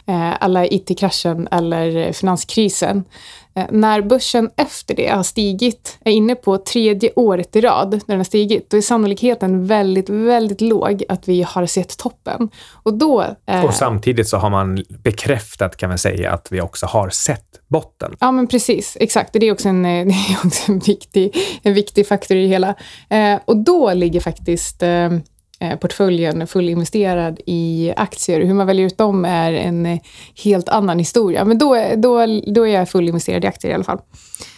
eh, 0.06 0.44
alla 0.44 0.66
IT-kraschen 0.66 1.48
eller 1.50 2.12
finanskrisen, 2.12 3.04
när 3.70 4.02
börsen 4.02 4.50
efter 4.56 4.94
det 4.94 5.08
har 5.08 5.22
stigit, 5.22 5.98
är 6.04 6.12
inne 6.12 6.34
på 6.34 6.58
tredje 6.58 7.10
året 7.16 7.56
i 7.56 7.60
rad 7.60 7.90
när 7.90 8.00
den 8.06 8.16
har 8.16 8.24
stigit, 8.24 8.70
då 8.70 8.76
är 8.76 8.80
sannolikheten 8.80 9.66
väldigt, 9.66 10.08
väldigt 10.08 10.60
låg 10.60 11.04
att 11.08 11.28
vi 11.28 11.42
har 11.42 11.66
sett 11.66 11.98
toppen. 11.98 12.48
Och, 12.72 12.94
då, 12.94 13.24
eh, 13.46 13.64
och 13.64 13.74
samtidigt 13.74 14.28
så 14.28 14.36
har 14.36 14.50
man 14.50 14.84
bekräftat, 15.04 15.76
kan 15.76 15.88
man 15.88 15.98
säga, 15.98 16.32
att 16.32 16.48
vi 16.50 16.60
också 16.60 16.86
har 16.86 17.10
sett 17.10 17.60
botten. 17.68 18.16
Ja, 18.20 18.32
men 18.32 18.46
precis. 18.46 18.96
Exakt. 19.00 19.32
Det 19.32 19.46
är 19.46 19.52
också 19.52 19.68
en, 19.68 19.82
det 19.82 19.88
är 19.88 20.46
också 20.46 20.72
en, 20.72 20.78
viktig, 20.78 21.36
en 21.62 21.74
viktig 21.74 22.08
faktor 22.08 22.36
i 22.36 22.42
det 22.42 22.48
hela. 22.48 22.74
Eh, 23.08 23.38
och 23.44 23.56
då 23.56 23.92
ligger 23.92 24.20
faktiskt 24.20 24.82
eh, 24.82 24.88
Eh, 24.88 25.18
Eh, 25.60 25.78
portföljen 25.78 26.46
fullinvesterad 26.46 27.40
i 27.46 27.92
aktier. 27.96 28.40
Hur 28.40 28.54
man 28.54 28.66
väljer 28.66 28.86
ut 28.86 28.98
dem 28.98 29.24
är 29.24 29.52
en 29.52 29.86
eh, 29.86 29.98
helt 30.44 30.68
annan 30.68 30.98
historia. 30.98 31.44
Men 31.44 31.58
då, 31.58 31.76
då, 31.96 32.26
då 32.46 32.66
är 32.66 32.74
jag 32.74 32.88
fullinvesterad 32.88 33.44
i 33.44 33.46
aktier 33.46 33.70
i 33.70 33.74
alla 33.74 33.84
fall. 33.84 34.00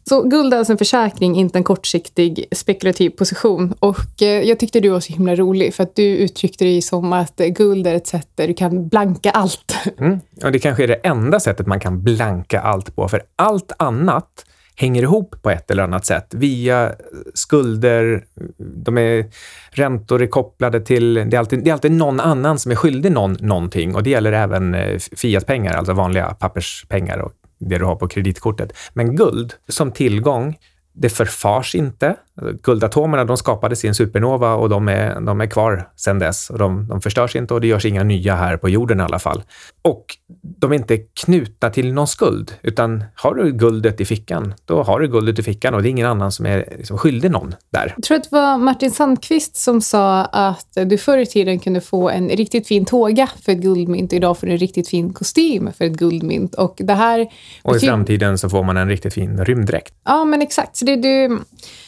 Så 0.09 0.23
guld 0.23 0.55
är 0.55 0.59
alltså 0.59 0.73
en 0.73 0.79
försäkring, 0.79 1.37
inte 1.37 1.59
en 1.59 1.65
kortsiktig 1.65 2.45
spekulativ 2.53 3.11
position. 3.11 3.75
Och 3.81 4.23
eh, 4.23 4.29
jag 4.29 4.59
tyckte 4.59 4.81
du 4.81 4.89
var 4.89 5.01
så 5.01 5.13
himla 5.13 5.35
rolig 5.35 5.75
för 5.75 5.83
att 5.83 5.97
du 5.97 6.03
uttryckte 6.03 6.65
dig 6.65 6.83
som 6.83 7.13
att 7.13 7.37
guld 7.37 7.87
är 7.87 7.95
ett 7.95 8.07
sätt 8.07 8.29
där 8.35 8.49
du 8.49 8.55
kan 8.55 8.89
blanka 8.89 9.31
allt. 9.31 9.75
Mm. 9.99 10.21
Och 10.45 10.53
det 10.53 10.59
kanske 10.59 10.83
är 10.83 10.89
det 10.89 10.95
enda 10.95 11.41
sättet 11.41 11.67
man 11.67 11.81
kan 11.81 12.03
blanka 12.03 12.61
allt 12.61 12.97
på, 12.97 13.09
för 13.09 13.23
allt 13.37 13.73
annat 13.77 14.45
hänger 14.79 15.03
ihop 15.03 15.35
på 15.43 15.51
ett 15.51 15.71
eller 15.71 15.83
annat 15.83 16.07
sätt 16.07 16.35
via 16.35 16.93
skulder. 17.35 18.25
De 18.85 18.99
är, 18.99 19.27
räntor 19.71 20.23
är 20.23 20.27
kopplade 20.27 20.81
till... 20.81 21.15
Det 21.15 21.35
är, 21.35 21.39
alltid, 21.39 21.65
det 21.65 21.71
är 21.71 21.75
alltid 21.75 21.93
någon 21.93 22.21
annan 22.21 22.59
som 22.59 22.73
är 22.73 22.77
skyldig 22.77 23.13
någon 23.13 23.37
någonting 23.41 23.95
och 23.95 24.03
det 24.03 24.11
gäller 24.11 24.33
även 24.33 24.75
eh, 24.75 24.99
fiatpengar, 25.17 25.75
alltså 25.75 25.93
vanliga 25.93 26.35
papperspengar 26.35 27.19
och 27.19 27.33
det 27.59 27.79
du 27.79 27.85
har 27.85 27.97
på 27.97 28.09
kreditkortet. 28.09 28.73
Men 28.93 29.17
guld 29.17 29.55
som 29.69 29.93
tillgång, 29.93 30.57
det 31.01 31.09
förfars 31.09 31.75
inte. 31.75 32.17
Guldatomerna 32.63 33.25
de 33.25 33.37
skapades 33.37 33.85
i 33.85 33.89
en 33.89 33.95
supernova 33.95 34.55
och 34.55 34.69
de 34.69 34.89
är, 34.89 35.21
de 35.21 35.41
är 35.41 35.47
kvar 35.47 35.89
sedan 35.97 36.19
dess. 36.19 36.51
De, 36.59 36.89
de 36.89 37.01
förstörs 37.01 37.37
inte 37.37 37.55
och 37.55 37.61
det 37.61 37.67
görs 37.67 37.85
inga 37.85 38.05
nya 38.05 38.37
här 38.37 38.57
på 38.57 38.69
jorden 38.69 39.01
i 39.01 39.03
alla 39.03 39.19
fall. 39.19 39.43
Och 39.83 40.05
de 40.43 40.73
är 40.73 40.77
inte 40.77 40.99
knutna 40.99 41.71
till 41.71 41.93
någon 41.93 42.07
skuld, 42.07 42.55
utan 42.63 43.05
har 43.15 43.35
du 43.35 43.53
guldet 43.53 44.01
i 44.01 44.05
fickan, 44.05 44.55
då 44.65 44.83
har 44.83 45.01
du 45.01 45.09
guldet 45.09 45.39
i 45.39 45.43
fickan 45.43 45.75
och 45.75 45.83
det 45.83 45.89
är 45.89 45.91
ingen 45.91 46.07
annan 46.07 46.33
som 46.33 46.47
är 46.47 46.75
liksom 46.79 46.99
skyldig 46.99 47.31
någon 47.31 47.55
där. 47.73 47.95
Jag 47.97 48.05
tror 48.05 48.17
att 48.17 48.25
det 48.25 48.37
var 48.37 48.59
Martin 48.59 48.91
Sandqvist 48.91 49.57
som 49.57 49.81
sa 49.81 50.25
att 50.25 50.79
du 50.87 50.99
förr 50.99 51.19
i 51.19 51.27
tiden 51.27 51.59
kunde 51.59 51.81
få 51.81 52.11
en 52.11 52.29
riktigt 52.29 52.69
fin 52.69 52.85
tåga 52.85 53.29
för 53.45 53.53
ett 53.53 53.59
guldmynt. 53.59 54.13
Idag 54.13 54.39
får 54.39 54.47
du 54.47 54.53
en 54.53 54.59
riktigt 54.59 54.89
fin 54.89 55.13
kostym 55.13 55.71
för 55.79 55.85
ett 55.85 55.93
guldmynt. 55.93 56.55
Och, 56.55 56.75
det 56.79 56.95
här 56.95 57.27
och 57.63 57.77
i 57.77 57.81
framtiden 57.81 58.39
så 58.39 58.49
får 58.49 58.63
man 58.63 58.77
en 58.77 58.89
riktigt 58.89 59.15
fin 59.15 59.45
rymddräkt. 59.45 59.95
Ja, 60.05 60.25
men 60.25 60.43
exakt. 60.43 60.77
Så 60.77 60.85
det, 60.89 60.97
det, 60.97 61.39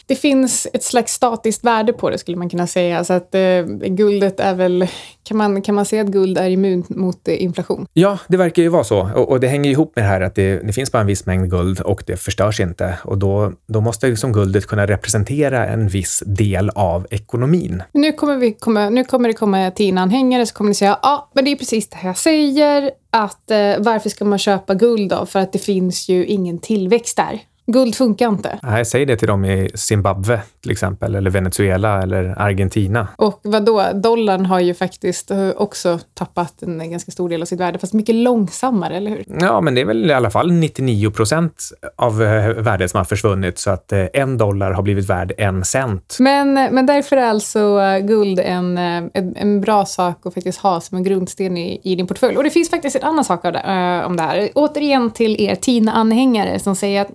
det 0.05 0.15
finns 0.15 0.67
ett 0.73 0.83
slags 0.83 1.13
statiskt 1.13 1.63
värde 1.63 1.93
på 1.93 2.09
det, 2.09 2.17
skulle 2.17 2.37
man 2.37 2.49
kunna 2.49 2.67
säga. 2.67 3.03
Så 3.03 3.13
att 3.13 3.35
eh, 3.35 3.63
guldet 3.87 4.39
är 4.39 4.55
väl... 4.55 4.87
Kan 5.23 5.37
man, 5.37 5.61
kan 5.61 5.75
man 5.75 5.85
säga 5.85 6.01
att 6.01 6.07
guld 6.07 6.37
är 6.37 6.49
immun 6.49 6.83
mot 6.89 7.27
eh, 7.27 7.43
inflation? 7.43 7.87
Ja, 7.93 8.17
det 8.27 8.37
verkar 8.37 8.61
ju 8.61 8.69
vara 8.69 8.83
så. 8.83 9.11
Och, 9.15 9.29
och 9.29 9.39
det 9.39 9.47
hänger 9.47 9.71
ihop 9.71 9.95
med 9.95 10.05
det 10.05 10.09
här 10.09 10.21
att 10.21 10.35
det, 10.35 10.67
det, 10.67 10.73
finns 10.73 10.91
bara 10.91 10.99
en 10.99 11.07
viss 11.07 11.25
mängd 11.25 11.49
guld 11.49 11.79
och 11.79 12.03
det 12.07 12.17
förstörs 12.17 12.59
inte. 12.59 12.97
Och 13.03 13.17
då, 13.17 13.53
då 13.67 13.81
måste 13.81 14.07
liksom 14.07 14.33
guldet 14.33 14.65
kunna 14.65 14.87
representera 14.87 15.67
en 15.67 15.87
viss 15.87 16.23
del 16.25 16.69
av 16.69 17.07
ekonomin. 17.09 17.83
Nu 17.91 18.11
kommer, 18.11 18.37
vi 18.37 18.53
komma, 18.53 18.89
nu 18.89 19.03
kommer 19.03 19.27
det 19.27 19.33
komma 19.33 19.71
TIN-anhängare 19.71 20.45
så 20.45 20.53
kommer 20.53 20.69
ni 20.69 20.75
säga 20.75 20.99
ja, 21.01 21.31
men 21.33 21.45
det 21.45 21.51
är 21.51 21.55
precis 21.55 21.89
det 21.89 21.97
här 21.97 22.09
jag 22.09 22.17
säger. 22.17 22.91
Att 23.09 23.51
eh, 23.51 23.57
varför 23.79 24.09
ska 24.09 24.25
man 24.25 24.39
köpa 24.39 24.73
guld 24.73 25.09
då? 25.09 25.25
För 25.25 25.39
att 25.39 25.53
det 25.53 25.59
finns 25.59 26.09
ju 26.09 26.25
ingen 26.25 26.59
tillväxt 26.59 27.17
där. 27.17 27.41
Guld 27.67 27.95
funkar 27.95 28.27
inte. 28.27 28.59
Nej, 28.63 28.85
säg 28.85 29.05
det 29.05 29.17
till 29.17 29.27
dem 29.27 29.45
i 29.45 29.69
Zimbabwe 29.75 30.41
till 30.61 30.71
exempel, 30.71 31.15
eller 31.15 31.31
Venezuela 31.31 32.01
eller 32.01 32.35
Argentina. 32.37 33.07
Och 33.15 33.39
vad 33.43 33.65
då? 33.65 33.85
Dollarn 33.93 34.45
har 34.45 34.59
ju 34.59 34.73
faktiskt 34.73 35.31
eh, 35.31 35.49
också 35.49 35.99
tappat 36.13 36.63
en 36.63 36.91
ganska 36.91 37.11
stor 37.11 37.29
del 37.29 37.41
av 37.41 37.45
sitt 37.45 37.59
värde, 37.59 37.79
fast 37.79 37.93
mycket 37.93 38.15
långsammare, 38.15 38.95
eller 38.97 39.11
hur? 39.11 39.25
Ja, 39.39 39.61
men 39.61 39.75
det 39.75 39.81
är 39.81 39.85
väl 39.85 40.09
i 40.09 40.13
alla 40.13 40.29
fall 40.29 40.51
99 40.51 41.11
procent 41.11 41.69
av 41.95 42.23
eh, 42.23 42.47
värdet 42.49 42.91
som 42.91 42.97
har 42.97 43.05
försvunnit, 43.05 43.59
så 43.59 43.71
att 43.71 43.91
eh, 43.91 44.05
en 44.13 44.37
dollar 44.37 44.71
har 44.71 44.83
blivit 44.83 45.09
värd 45.09 45.33
en 45.37 45.65
cent. 45.65 46.17
Men, 46.19 46.53
men 46.53 46.85
därför 46.85 47.17
är 47.17 47.29
alltså 47.29 47.79
guld 48.01 48.39
en, 48.39 48.77
en, 48.77 49.35
en 49.35 49.61
bra 49.61 49.85
sak 49.85 50.25
att 50.25 50.33
faktiskt 50.33 50.59
ha 50.59 50.81
som 50.81 50.97
en 50.97 51.03
grundsten 51.03 51.57
i, 51.57 51.81
i 51.83 51.95
din 51.95 52.07
portfölj. 52.07 52.37
Och 52.37 52.43
det 52.43 52.49
finns 52.49 52.69
faktiskt 52.69 52.95
en 52.95 53.03
annan 53.03 53.25
sak 53.25 53.43
det, 53.43 54.03
om 54.05 54.17
det 54.17 54.23
här. 54.23 54.49
Återigen 54.55 55.11
till 55.11 55.41
er 55.41 55.55
TIN-anhängare 55.55 56.59
som 56.59 56.75
säger 56.75 57.01
att 57.01 57.11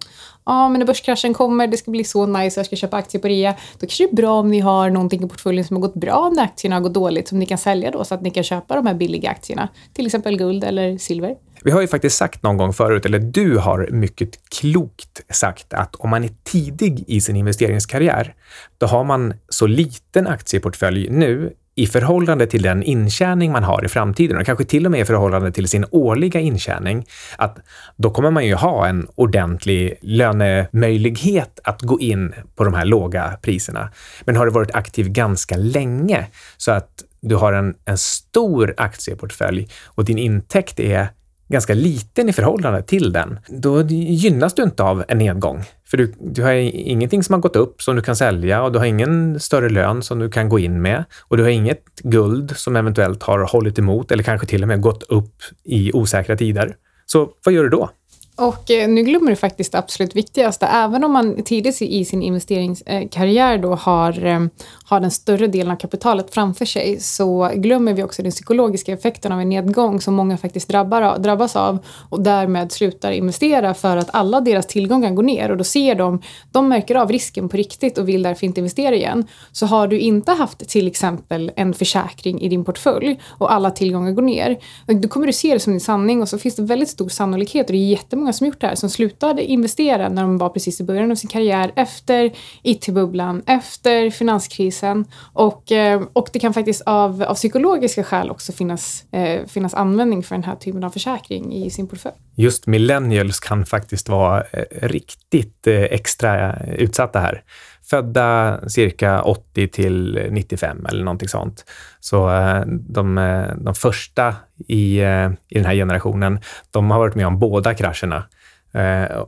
ja, 0.46 0.68
men 0.68 0.78
när 0.78 0.86
börskraschen 0.86 1.34
kommer, 1.34 1.66
det 1.66 1.76
ska 1.76 1.90
bli 1.90 2.04
så 2.04 2.26
nice, 2.26 2.60
jag 2.60 2.66
ska 2.66 2.76
köpa 2.76 2.96
aktier 2.96 3.22
på 3.22 3.28
rea. 3.28 3.54
Då 3.72 3.80
kanske 3.80 4.04
det 4.04 4.10
är 4.10 4.16
bra 4.16 4.40
om 4.40 4.50
ni 4.50 4.60
har 4.60 4.90
någonting 4.90 5.24
i 5.24 5.28
portföljen 5.28 5.64
som 5.64 5.76
har 5.76 5.80
gått 5.80 5.94
bra 5.94 6.32
när 6.34 6.42
aktierna 6.42 6.76
har 6.76 6.80
gått 6.80 6.94
dåligt, 6.94 7.28
som 7.28 7.38
ni 7.38 7.46
kan 7.46 7.58
sälja 7.58 7.90
då, 7.90 8.04
så 8.04 8.14
att 8.14 8.22
ni 8.22 8.30
kan 8.30 8.44
köpa 8.44 8.74
de 8.76 8.86
här 8.86 8.94
billiga 8.94 9.30
aktierna. 9.30 9.68
Till 9.92 10.06
exempel 10.06 10.38
guld 10.38 10.64
eller 10.64 10.98
silver. 10.98 11.34
Vi 11.62 11.70
har 11.70 11.80
ju 11.80 11.88
faktiskt 11.88 12.16
sagt 12.16 12.42
någon 12.42 12.56
gång 12.56 12.72
förut, 12.72 13.06
eller 13.06 13.18
du 13.18 13.58
har 13.58 13.88
mycket 13.90 14.48
klokt 14.48 15.20
sagt 15.28 15.72
att 15.74 15.94
om 15.94 16.10
man 16.10 16.24
är 16.24 16.30
tidig 16.44 17.04
i 17.06 17.20
sin 17.20 17.36
investeringskarriär, 17.36 18.34
då 18.78 18.86
har 18.86 19.04
man 19.04 19.34
så 19.48 19.66
liten 19.66 20.26
aktieportfölj 20.26 21.08
nu 21.10 21.52
i 21.78 21.86
förhållande 21.86 22.46
till 22.46 22.62
den 22.62 22.82
intjäning 22.82 23.52
man 23.52 23.64
har 23.64 23.84
i 23.84 23.88
framtiden 23.88 24.36
och 24.36 24.46
kanske 24.46 24.64
till 24.64 24.86
och 24.86 24.92
med 24.92 25.00
i 25.00 25.04
förhållande 25.04 25.52
till 25.52 25.68
sin 25.68 25.84
årliga 25.90 26.40
intjäning, 26.40 27.06
att 27.38 27.58
då 27.96 28.10
kommer 28.10 28.30
man 28.30 28.46
ju 28.46 28.54
ha 28.54 28.86
en 28.86 29.06
ordentlig 29.14 29.98
lönemöjlighet 30.00 31.60
att 31.64 31.82
gå 31.82 32.00
in 32.00 32.34
på 32.54 32.64
de 32.64 32.74
här 32.74 32.84
låga 32.84 33.38
priserna. 33.42 33.90
Men 34.24 34.36
har 34.36 34.46
du 34.46 34.52
varit 34.52 34.74
aktiv 34.74 35.08
ganska 35.08 35.56
länge 35.56 36.26
så 36.56 36.72
att 36.72 37.04
du 37.20 37.34
har 37.34 37.52
en, 37.52 37.74
en 37.84 37.98
stor 37.98 38.74
aktieportfölj 38.76 39.68
och 39.84 40.04
din 40.04 40.18
intäkt 40.18 40.80
är 40.80 41.08
ganska 41.48 41.74
liten 41.74 42.28
i 42.28 42.32
förhållande 42.32 42.82
till 42.82 43.12
den, 43.12 43.38
då 43.48 43.82
gynnas 43.82 44.54
du 44.54 44.62
inte 44.62 44.82
av 44.82 45.04
en 45.08 45.18
nedgång. 45.18 45.64
För 45.84 45.96
du, 45.96 46.14
du 46.20 46.42
har 46.42 46.52
ingenting 46.52 47.22
som 47.22 47.32
har 47.32 47.40
gått 47.40 47.56
upp 47.56 47.82
som 47.82 47.96
du 47.96 48.02
kan 48.02 48.16
sälja 48.16 48.62
och 48.62 48.72
du 48.72 48.78
har 48.78 48.86
ingen 48.86 49.40
större 49.40 49.68
lön 49.68 50.02
som 50.02 50.18
du 50.18 50.30
kan 50.30 50.48
gå 50.48 50.58
in 50.58 50.82
med 50.82 51.04
och 51.20 51.36
du 51.36 51.42
har 51.42 51.50
inget 51.50 51.82
guld 52.02 52.56
som 52.56 52.76
eventuellt 52.76 53.22
har 53.22 53.38
hållit 53.38 53.78
emot 53.78 54.10
eller 54.10 54.22
kanske 54.22 54.46
till 54.46 54.62
och 54.62 54.68
med 54.68 54.80
gått 54.80 55.02
upp 55.02 55.34
i 55.64 55.92
osäkra 55.92 56.36
tider. 56.36 56.76
Så 57.06 57.28
vad 57.44 57.54
gör 57.54 57.62
du 57.62 57.68
då? 57.68 57.90
Och 58.38 58.70
eh, 58.70 58.88
nu 58.88 59.02
glömmer 59.02 59.30
du 59.30 59.36
faktiskt 59.36 59.72
det 59.72 59.78
absolut 59.78 60.16
viktigaste. 60.16 60.66
Även 60.66 61.04
om 61.04 61.12
man 61.12 61.42
tidigt 61.42 61.82
i 61.82 62.04
sin 62.04 62.22
investeringskarriär 62.22 63.58
då 63.58 63.74
har, 63.74 64.24
eh, 64.24 64.40
har 64.84 65.00
den 65.00 65.10
större 65.10 65.46
delen 65.46 65.72
av 65.72 65.76
kapitalet 65.76 66.34
framför 66.34 66.64
sig 66.64 67.00
så 67.00 67.50
glömmer 67.54 67.94
vi 67.94 68.02
också 68.02 68.22
den 68.22 68.32
psykologiska 68.32 68.92
effekten 68.92 69.32
av 69.32 69.40
en 69.40 69.48
nedgång 69.48 70.00
som 70.00 70.14
många 70.14 70.36
faktiskt 70.36 70.68
drabbar, 70.68 71.18
drabbas 71.18 71.56
av 71.56 71.78
och 72.10 72.20
därmed 72.20 72.72
slutar 72.72 73.12
investera 73.12 73.74
för 73.74 73.96
att 73.96 74.08
alla 74.12 74.40
deras 74.40 74.66
tillgångar 74.66 75.10
går 75.10 75.22
ner 75.22 75.50
och 75.50 75.56
då 75.56 75.64
ser 75.64 75.94
de, 75.94 76.22
de 76.52 76.68
märker 76.68 76.94
av 76.94 77.12
risken 77.12 77.48
på 77.48 77.56
riktigt 77.56 77.98
och 77.98 78.08
vill 78.08 78.22
därför 78.22 78.46
inte 78.46 78.60
investera 78.60 78.94
igen. 78.94 79.26
Så 79.52 79.66
har 79.66 79.88
du 79.88 79.98
inte 79.98 80.32
haft 80.32 80.68
till 80.68 80.86
exempel 80.86 81.52
en 81.56 81.74
försäkring 81.74 82.40
i 82.40 82.48
din 82.48 82.64
portfölj 82.64 83.20
och 83.28 83.52
alla 83.52 83.70
tillgångar 83.70 84.12
går 84.12 84.22
ner, 84.22 84.58
då 84.86 85.08
kommer 85.08 85.26
du 85.26 85.32
se 85.32 85.52
det 85.52 85.60
som 85.60 85.72
din 85.72 85.80
sanning 85.80 86.22
och 86.22 86.28
så 86.28 86.38
finns 86.38 86.56
det 86.56 86.62
väldigt 86.62 86.88
stor 86.88 87.08
sannolikhet 87.08 87.66
och 87.66 87.72
det 87.72 87.78
är 87.78 87.90
jättemånga 87.90 88.25
många 88.26 88.32
som 88.32 88.46
gjort 88.46 88.60
det 88.60 88.66
här, 88.66 88.74
som 88.74 88.90
slutade 88.90 89.44
investera 89.44 90.08
när 90.08 90.22
de 90.22 90.38
var 90.38 90.48
precis 90.48 90.80
i 90.80 90.84
början 90.84 91.10
av 91.10 91.14
sin 91.14 91.30
karriär, 91.30 91.72
efter 91.76 92.32
IT-bubblan, 92.62 93.42
efter 93.46 94.10
finanskrisen. 94.10 95.04
Och, 95.32 95.72
eh, 95.72 96.02
och 96.12 96.28
det 96.32 96.38
kan 96.38 96.54
faktiskt 96.54 96.82
av, 96.86 97.22
av 97.22 97.34
psykologiska 97.34 98.04
skäl 98.04 98.30
också 98.30 98.52
finnas, 98.52 99.04
eh, 99.12 99.46
finnas 99.46 99.74
användning 99.74 100.22
för 100.22 100.34
den 100.34 100.44
här 100.44 100.56
typen 100.56 100.84
av 100.84 100.90
försäkring 100.90 101.54
i 101.54 101.70
sin 101.70 101.88
portfölj. 101.88 102.14
Just 102.36 102.66
millennials 102.66 103.40
kan 103.40 103.66
faktiskt 103.66 104.08
vara 104.08 104.40
eh, 104.52 104.88
riktigt 104.88 105.66
eh, 105.66 105.82
extra 105.82 106.56
utsatta 106.66 107.20
här 107.20 107.42
födda 107.90 108.60
cirka 108.68 109.22
80 109.22 109.68
till 109.68 110.28
95 110.30 110.86
eller 110.88 111.04
någonting 111.04 111.28
sånt. 111.28 111.64
Så 112.00 112.30
eh, 112.30 112.62
de, 112.66 113.18
eh, 113.18 113.54
de 113.56 113.74
första 113.74 114.34
i, 114.68 114.98
eh, 114.98 115.30
i 115.48 115.54
den 115.54 115.64
här 115.64 115.74
generationen, 115.74 116.40
de 116.70 116.90
har 116.90 116.98
varit 116.98 117.14
med 117.14 117.26
om 117.26 117.38
båda 117.38 117.74
krascherna. 117.74 118.24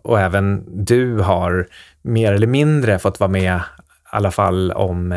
Och 0.02 0.20
även 0.20 0.64
du 0.86 1.18
har 1.18 1.66
mer 2.02 2.32
eller 2.32 2.46
mindre 2.46 2.98
fått 2.98 3.20
vara 3.20 3.30
med 3.30 3.56
i 3.56 3.60
alla 4.10 4.30
fall 4.30 4.72
om 4.72 5.12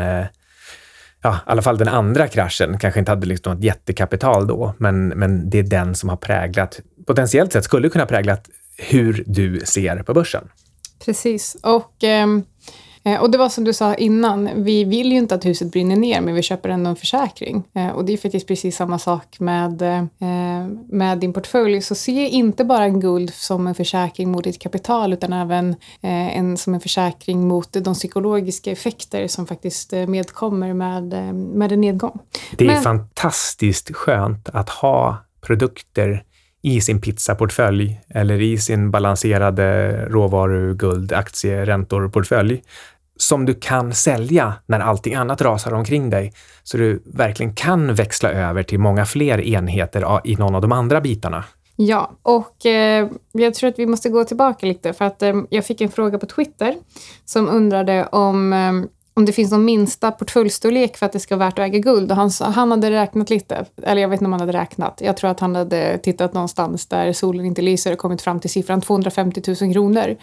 ja, 1.22 1.34
i 1.34 1.38
alla 1.44 1.62
fall 1.62 1.78
den 1.78 1.88
andra 1.88 2.28
kraschen, 2.28 2.78
kanske 2.78 3.00
inte 3.00 3.12
hade 3.12 3.26
liksom 3.26 3.52
ett 3.52 3.64
jättekapital 3.64 4.46
då, 4.46 4.74
men, 4.78 5.08
men 5.08 5.50
det 5.50 5.58
är 5.58 5.62
den 5.62 5.94
som 5.94 6.08
har 6.08 6.16
präglat, 6.16 6.80
potentiellt 7.06 7.52
sett 7.52 7.64
skulle 7.64 7.88
kunna 7.88 8.06
präglat 8.06 8.48
hur 8.76 9.24
du 9.26 9.60
ser 9.64 10.02
på 10.02 10.14
börsen. 10.14 10.48
Precis. 11.04 11.56
Och 11.62 12.04
Eh, 12.04 12.26
och 13.20 13.30
det 13.30 13.38
var 13.38 13.48
som 13.48 13.64
du 13.64 13.72
sa 13.72 13.94
innan, 13.94 14.64
vi 14.64 14.84
vill 14.84 15.12
ju 15.12 15.18
inte 15.18 15.34
att 15.34 15.46
huset 15.46 15.72
brinner 15.72 15.96
ner 15.96 16.20
men 16.20 16.34
vi 16.34 16.42
köper 16.42 16.68
ändå 16.68 16.90
en 16.90 16.96
försäkring. 16.96 17.64
Eh, 17.74 17.88
och 17.88 18.04
det 18.04 18.12
är 18.12 18.16
faktiskt 18.16 18.46
precis 18.46 18.76
samma 18.76 18.98
sak 18.98 19.40
med, 19.40 19.82
eh, 19.82 20.66
med 20.88 21.18
din 21.18 21.32
portfölj. 21.32 21.82
Så 21.82 21.94
se 21.94 22.28
inte 22.28 22.64
bara 22.64 22.84
en 22.84 23.00
guld 23.00 23.34
som 23.34 23.66
en 23.66 23.74
försäkring 23.74 24.30
mot 24.30 24.44
ditt 24.44 24.58
kapital 24.58 25.12
utan 25.12 25.32
även 25.32 25.76
en, 26.00 26.56
som 26.56 26.74
en 26.74 26.80
försäkring 26.80 27.48
mot 27.48 27.72
de 27.72 27.94
psykologiska 27.94 28.70
effekter 28.70 29.28
som 29.28 29.46
faktiskt 29.46 29.92
medkommer 29.92 30.74
med, 30.74 31.34
med 31.34 31.72
en 31.72 31.80
nedgång. 31.80 32.18
Det 32.56 32.64
är 32.64 32.68
men, 32.68 32.82
fantastiskt 32.82 33.96
skönt 33.96 34.48
att 34.48 34.68
ha 34.68 35.16
produkter 35.40 36.24
i 36.62 36.80
sin 36.80 37.00
pizzaportfölj 37.00 38.00
eller 38.08 38.40
i 38.40 38.58
sin 38.58 38.90
balanserade 38.90 39.92
råvaru, 40.08 40.74
guld, 40.74 41.12
aktie, 41.12 41.66
räntor 41.66 42.08
portfölj 42.08 42.62
som 43.16 43.44
du 43.44 43.54
kan 43.54 43.94
sälja 43.94 44.54
när 44.66 44.80
allting 44.80 45.14
annat 45.14 45.42
rasar 45.42 45.72
omkring 45.74 46.10
dig. 46.10 46.32
Så 46.62 46.76
du 46.76 47.02
verkligen 47.06 47.54
kan 47.54 47.94
växla 47.94 48.32
över 48.32 48.62
till 48.62 48.78
många 48.78 49.06
fler 49.06 49.40
enheter 49.40 50.20
i 50.24 50.36
någon 50.36 50.54
av 50.54 50.60
de 50.60 50.72
andra 50.72 51.00
bitarna. 51.00 51.44
Ja, 51.76 52.10
och 52.22 52.66
eh, 52.66 53.08
jag 53.32 53.54
tror 53.54 53.70
att 53.70 53.78
vi 53.78 53.86
måste 53.86 54.08
gå 54.08 54.24
tillbaka 54.24 54.66
lite 54.66 54.92
för 54.92 55.04
att 55.04 55.22
eh, 55.22 55.34
jag 55.50 55.64
fick 55.64 55.80
en 55.80 55.90
fråga 55.90 56.18
på 56.18 56.26
Twitter 56.26 56.74
som 57.24 57.48
undrade 57.48 58.06
om 58.06 58.52
eh, 58.52 58.72
om 59.14 59.24
det 59.24 59.32
finns 59.32 59.50
någon 59.50 59.64
minsta 59.64 60.10
portföljstorlek 60.10 60.96
för 60.96 61.06
att 61.06 61.12
det 61.12 61.20
ska 61.20 61.36
vara 61.36 61.46
värt 61.46 61.58
att 61.58 61.64
äga 61.64 61.78
guld. 61.78 62.10
Och 62.10 62.16
han, 62.16 62.30
han 62.40 62.70
hade 62.70 62.90
räknat 62.90 63.30
lite, 63.30 63.64
eller 63.82 64.02
jag 64.02 64.08
vet 64.08 64.16
inte 64.16 64.24
om 64.24 64.32
han 64.32 64.40
hade 64.40 64.52
räknat. 64.52 65.00
Jag 65.04 65.16
tror 65.16 65.30
att 65.30 65.40
han 65.40 65.56
hade 65.56 65.98
tittat 65.98 66.34
någonstans 66.34 66.86
där 66.86 67.12
solen 67.12 67.46
inte 67.46 67.62
lyser 67.62 67.92
och 67.92 67.98
kommit 67.98 68.22
fram 68.22 68.40
till 68.40 68.50
siffran 68.50 68.80
250 68.80 69.42
000 69.60 69.72
kronor. 69.72 70.16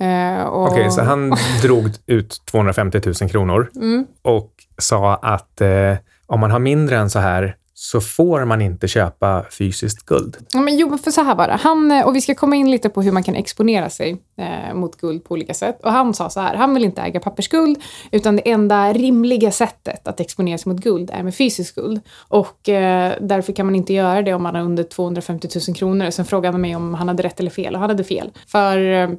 Eh, 0.00 0.42
och... 0.42 0.66
Okej, 0.66 0.80
okay, 0.80 0.90
så 0.90 1.02
han 1.02 1.30
drog 1.62 1.88
ut 2.06 2.42
250 2.50 3.00
000 3.20 3.30
kronor 3.30 3.70
mm. 3.76 4.06
och 4.22 4.50
sa 4.78 5.14
att 5.14 5.60
eh, 5.60 5.94
om 6.26 6.40
man 6.40 6.50
har 6.50 6.58
mindre 6.58 6.96
än 6.96 7.10
så 7.10 7.18
här 7.18 7.56
så 7.82 8.00
får 8.00 8.44
man 8.44 8.62
inte 8.62 8.88
köpa 8.88 9.44
fysiskt 9.50 10.06
guld. 10.06 10.36
Ja, 10.52 10.60
men 10.60 10.76
jo, 10.76 10.98
för 10.98 11.10
så 11.10 11.22
här 11.22 11.34
var 11.34 11.48
det. 11.48 11.58
Han, 11.60 11.90
eh, 11.90 12.06
och 12.06 12.16
vi 12.16 12.20
ska 12.20 12.34
komma 12.34 12.56
in 12.56 12.70
lite 12.70 12.88
på 12.88 13.02
hur 13.02 13.12
man 13.12 13.22
kan 13.22 13.34
exponera 13.34 13.90
sig 13.90 14.16
eh, 14.36 14.74
mot 14.74 14.96
guld 14.96 15.24
på 15.24 15.32
olika 15.32 15.54
sätt. 15.54 15.80
Och 15.82 15.92
han 15.92 16.14
sa 16.14 16.30
så 16.30 16.40
här, 16.40 16.54
han 16.54 16.74
vill 16.74 16.84
inte 16.84 17.02
äga 17.02 17.20
pappersguld, 17.20 17.82
utan 18.10 18.36
det 18.36 18.50
enda 18.50 18.92
rimliga 18.92 19.50
sättet 19.50 20.08
att 20.08 20.20
exponera 20.20 20.58
sig 20.58 20.72
mot 20.72 20.82
guld 20.82 21.10
är 21.12 21.22
med 21.22 21.34
fysiskt 21.34 21.74
guld. 21.74 22.00
Och 22.28 22.68
eh, 22.68 23.12
därför 23.20 23.52
kan 23.52 23.66
man 23.66 23.74
inte 23.74 23.92
göra 23.92 24.22
det 24.22 24.34
om 24.34 24.42
man 24.42 24.54
har 24.54 24.62
under 24.62 24.84
250 24.84 25.48
000 25.68 25.76
kronor. 25.76 26.10
Sen 26.10 26.24
frågade 26.24 26.54
han 26.54 26.60
mig 26.60 26.76
om 26.76 26.94
han 26.94 27.08
hade 27.08 27.22
rätt 27.22 27.40
eller 27.40 27.50
fel 27.50 27.74
och 27.74 27.80
han 27.80 27.90
hade 27.90 28.04
fel. 28.04 28.30
För... 28.46 28.78
Eh, 28.92 29.10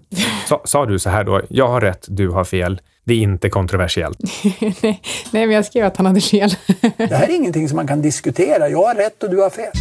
sa, 0.48 0.62
sa 0.66 0.86
du 0.86 1.00
så 1.00 1.10
här 1.10 1.24
då, 1.24 1.42
jag 1.50 1.68
har 1.68 1.82
rätt, 1.82 2.06
du 2.10 2.30
har 2.30 2.44
fel. 2.44 2.82
Det 3.04 3.14
är 3.14 3.18
inte 3.18 3.50
kontroversiellt. 3.50 4.20
nej, 4.62 4.76
nej, 5.32 5.48
men 5.48 5.52
jag 5.52 5.66
skrev 5.66 5.86
att 5.86 5.98
han 5.98 6.06
hade 6.06 6.22
fel. 6.22 6.50
det 6.98 7.16
här 7.16 7.30
är 7.30 7.36
ingenting 7.36 7.70
som 7.70 7.76
man 7.76 7.88
kan 7.88 8.02
diskutera. 8.02 8.70
Jag 8.70 8.84
har 8.88 8.96
rätt 8.96 9.24
och 9.24 9.30
du 9.30 9.42
har 9.42 9.50
fel. 9.50 9.72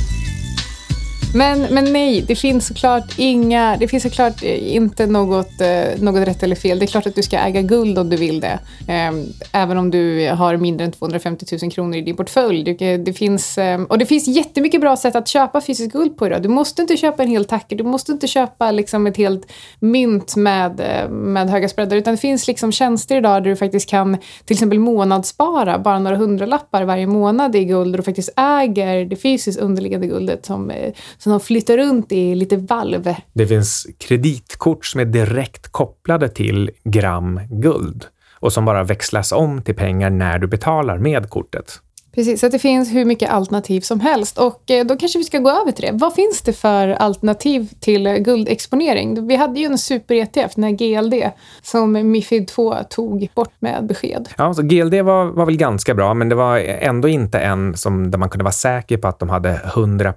Men, 1.34 1.66
men 1.70 1.92
nej, 1.92 2.24
det 2.26 2.36
finns 2.36 2.66
såklart 2.66 3.14
inga, 3.16 3.76
det 3.76 3.88
finns 3.88 4.02
såklart 4.02 4.42
eh, 4.42 4.74
inte 4.74 5.06
något, 5.06 5.60
eh, 5.60 6.00
något 6.00 6.28
rätt 6.28 6.42
eller 6.42 6.56
fel. 6.56 6.78
Det 6.78 6.84
är 6.84 6.86
klart 6.86 7.06
att 7.06 7.14
du 7.14 7.22
ska 7.22 7.38
äga 7.38 7.62
guld 7.62 7.98
om 7.98 8.10
du 8.10 8.16
vill 8.16 8.40
det. 8.40 8.58
Ehm, 8.88 9.24
även 9.52 9.78
om 9.78 9.90
du 9.90 10.30
har 10.30 10.56
mindre 10.56 10.86
än 10.86 10.92
250 10.92 11.46
000 11.62 11.70
kronor 11.72 11.96
i 11.96 12.00
din 12.00 12.16
portfölj. 12.16 12.74
Det, 12.78 12.96
det 12.96 13.12
finns, 13.12 13.58
ehm, 13.58 13.84
och 13.84 13.98
det 13.98 14.06
finns 14.06 14.28
jättemycket 14.28 14.80
bra 14.80 14.96
sätt 14.96 15.16
att 15.16 15.28
köpa 15.28 15.60
fysiskt 15.60 15.92
guld 15.92 16.16
på 16.16 16.26
idag. 16.26 16.42
Du 16.42 16.48
måste 16.48 16.82
inte 16.82 16.96
köpa 16.96 17.22
en 17.22 17.28
hel 17.28 17.44
tacka, 17.44 17.76
du 17.76 17.84
måste 17.84 18.12
inte 18.12 18.26
köpa 18.26 18.70
liksom 18.70 19.06
ett 19.06 19.16
helt 19.16 19.52
mynt 19.80 20.36
med, 20.36 20.80
eh, 20.80 21.10
med 21.10 21.50
höga 21.50 21.68
spreadar. 21.68 21.96
Utan 21.96 22.14
det 22.14 22.20
finns 22.20 22.46
liksom 22.46 22.72
tjänster 22.72 23.16
idag 23.16 23.42
där 23.42 23.50
du 23.50 23.56
faktiskt 23.56 23.90
kan 23.90 24.16
till 24.44 24.54
exempel 24.54 24.78
månadsspara 24.78 25.78
bara 25.78 25.98
några 25.98 26.16
hundralappar 26.16 26.84
varje 26.84 27.06
månad 27.06 27.56
i 27.56 27.64
guld 27.64 27.94
och 27.94 27.96
du 27.96 28.02
faktiskt 28.02 28.30
äger 28.36 29.04
det 29.04 29.16
fysiskt 29.16 29.60
underliggande 29.60 30.06
guldet 30.06 30.46
som 30.46 30.72
så 31.20 31.22
som 31.22 31.32
de 31.32 31.40
flyttar 31.40 31.76
runt 31.76 32.12
i 32.12 32.34
lite 32.34 32.56
valv. 32.56 33.14
Det 33.32 33.46
finns 33.46 33.86
kreditkort 33.98 34.86
som 34.86 35.00
är 35.00 35.04
direkt 35.04 35.68
kopplade 35.68 36.28
till 36.28 36.70
gram 36.84 37.40
guld 37.50 38.06
och 38.32 38.52
som 38.52 38.64
bara 38.64 38.84
växlas 38.84 39.32
om 39.32 39.62
till 39.62 39.74
pengar 39.74 40.10
när 40.10 40.38
du 40.38 40.46
betalar 40.46 40.98
med 40.98 41.30
kortet. 41.30 41.80
Precis, 42.14 42.40
så 42.40 42.46
att 42.46 42.52
det 42.52 42.58
finns 42.58 42.92
hur 42.92 43.04
mycket 43.04 43.30
alternativ 43.30 43.80
som 43.80 44.00
helst. 44.00 44.38
Och 44.38 44.70
eh, 44.70 44.86
då 44.86 44.96
kanske 44.96 45.18
vi 45.18 45.24
ska 45.24 45.38
gå 45.38 45.50
över 45.50 45.72
till 45.72 45.84
det. 45.84 45.92
Vad 45.92 46.14
finns 46.14 46.42
det 46.42 46.52
för 46.52 46.88
alternativ 46.88 47.68
till 47.80 48.06
eh, 48.06 48.14
guldexponering? 48.14 49.26
Vi 49.26 49.36
hade 49.36 49.60
ju 49.60 49.66
en 49.66 49.78
super-ETF, 49.78 50.54
den 50.54 50.64
här 50.64 50.70
GLD, 50.70 51.14
som 51.62 52.10
Mifid 52.10 52.48
2 52.48 52.76
tog 52.90 53.28
bort 53.34 53.52
med 53.58 53.86
besked. 53.86 54.28
Ja, 54.38 54.54
så 54.54 54.62
GLD 54.62 54.94
var, 54.94 55.24
var 55.24 55.46
väl 55.46 55.56
ganska 55.56 55.94
bra, 55.94 56.14
men 56.14 56.28
det 56.28 56.34
var 56.34 56.58
ändå 56.58 57.08
inte 57.08 57.38
en 57.38 57.76
som, 57.76 58.10
där 58.10 58.18
man 58.18 58.28
kunde 58.28 58.44
vara 58.44 58.52
säker 58.52 58.96
på 58.96 59.08
att 59.08 59.18
de 59.18 59.28
hade 59.28 59.60
100 59.64 60.14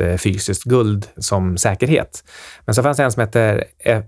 eh, 0.00 0.16
fysiskt 0.16 0.64
guld 0.64 1.06
som 1.16 1.56
säkerhet. 1.56 2.24
Men 2.64 2.74
så 2.74 2.82
fanns 2.82 2.96
det 2.96 3.04
en 3.04 3.12
som 3.12 3.20
heter 3.20 3.64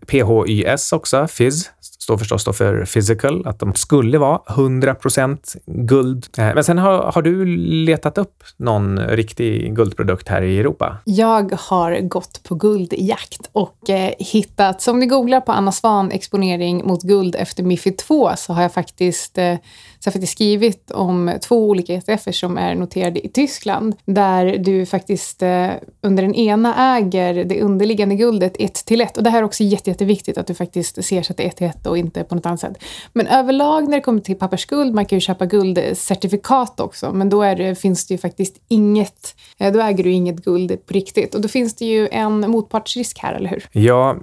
PHYS 0.06 0.92
också, 0.92 1.26
FIS, 1.28 1.70
står 2.02 2.18
förstås 2.18 2.44
då 2.44 2.52
för 2.52 2.84
physical, 2.84 3.46
att 3.46 3.58
de 3.58 3.74
skulle 3.74 4.18
vara 4.18 4.38
100% 4.46 5.56
guld. 5.66 6.26
Eh, 6.38 6.54
men 6.54 6.64
sen 6.64 6.78
har, 6.78 7.12
har 7.12 7.22
du 7.22 7.46
letat 7.84 8.18
upp 8.18 8.44
någon 8.56 8.98
riktig 8.98 9.76
guldprodukt 9.76 10.28
här 10.28 10.42
i 10.42 10.58
Europa? 10.58 10.96
Jag 11.04 11.52
har 11.58 12.00
gått 12.00 12.42
på 12.42 12.54
guldjakt 12.54 13.50
och 13.52 13.90
eh, 13.90 14.12
hittat, 14.18 14.82
som 14.82 14.98
ni 14.98 15.06
googlar 15.06 15.40
på 15.40 15.52
Anna 15.52 15.72
Svan 15.72 16.10
exponering 16.10 16.86
mot 16.86 17.02
guld 17.02 17.36
efter 17.38 17.62
Mifid 17.62 17.98
2 17.98 18.30
så 18.36 18.52
har 18.52 18.62
jag 18.62 18.72
faktiskt 18.72 19.38
eh, 19.38 19.54
så 20.02 20.08
jag 20.08 20.12
faktiskt 20.12 20.32
skrivit 20.32 20.90
om 20.90 21.32
två 21.42 21.68
olika 21.68 21.94
ETFer 21.94 22.32
som 22.32 22.58
är 22.58 22.74
noterade 22.74 23.26
i 23.26 23.28
Tyskland 23.28 23.94
där 24.04 24.58
du 24.58 24.86
faktiskt 24.86 25.42
eh, 25.42 25.70
under 26.00 26.22
den 26.22 26.34
ena 26.34 26.96
äger 26.96 27.44
det 27.44 27.62
underliggande 27.62 28.14
guldet 28.14 28.56
1 28.58 28.74
till 28.74 29.00
1. 29.00 29.16
Och 29.16 29.22
det 29.22 29.30
här 29.30 29.38
är 29.38 29.42
också 29.42 29.62
jätte, 29.62 29.90
jätteviktigt 29.90 30.38
att 30.38 30.46
du 30.46 30.54
faktiskt 30.54 31.04
ser 31.04 31.22
så 31.22 31.32
att 31.32 31.36
det 31.36 31.42
är 31.42 31.48
1 31.48 31.56
till 31.56 31.66
1 31.66 31.86
och 31.86 31.98
inte 31.98 32.24
på 32.24 32.34
något 32.34 32.46
annat 32.46 32.60
sätt. 32.60 32.84
Men 33.12 33.26
överlag 33.26 33.88
när 33.88 33.96
det 33.96 34.00
kommer 34.00 34.20
till 34.20 34.36
pappersguld, 34.36 34.94
man 34.94 35.04
kan 35.04 35.16
ju 35.16 35.20
köpa 35.20 35.46
guldcertifikat 35.46 36.80
också, 36.80 37.12
men 37.12 37.28
då 37.28 37.42
är 37.42 37.56
det, 37.56 37.74
finns 37.74 38.06
det 38.06 38.14
ju 38.14 38.18
faktiskt 38.18 38.56
inget, 38.68 39.34
eh, 39.58 39.72
då 39.72 39.80
äger 39.80 40.04
du 40.04 40.10
inget 40.10 40.44
guld 40.44 40.86
på 40.86 40.94
riktigt. 40.94 41.34
Och 41.34 41.40
då 41.40 41.48
finns 41.48 41.74
det 41.74 41.84
ju 41.84 42.08
en 42.08 42.50
motpartsrisk 42.50 43.18
här, 43.18 43.34
eller 43.34 43.50
hur? 43.50 43.68
Ja, 43.72 44.16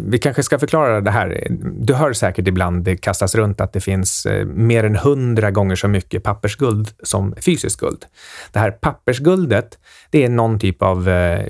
vi 0.00 0.18
kanske 0.18 0.42
ska 0.42 0.58
förklara 0.58 1.00
det 1.00 1.10
här. 1.10 1.46
Du 1.80 1.94
hör 1.94 2.12
säkert 2.12 2.48
ibland 2.48 2.84
det 2.84 2.96
kastas 2.96 3.34
runt 3.34 3.60
att 3.60 3.72
det 3.72 3.80
finns 3.80 4.26
eh, 4.26 4.46
mer 4.46 4.84
än 4.84 4.96
100 4.96 5.17
hundra 5.18 5.50
gånger 5.50 5.76
så 5.76 5.88
mycket 5.88 6.22
pappersguld 6.22 6.88
som 7.02 7.34
fysiskt 7.40 7.80
guld. 7.80 8.04
Det 8.52 8.58
här 8.58 8.70
pappersguldet, 8.70 9.78
det 10.10 10.24
är 10.24 10.28
någon 10.28 10.58
typ 10.58 10.82
av 10.82 11.08
eh, 11.08 11.46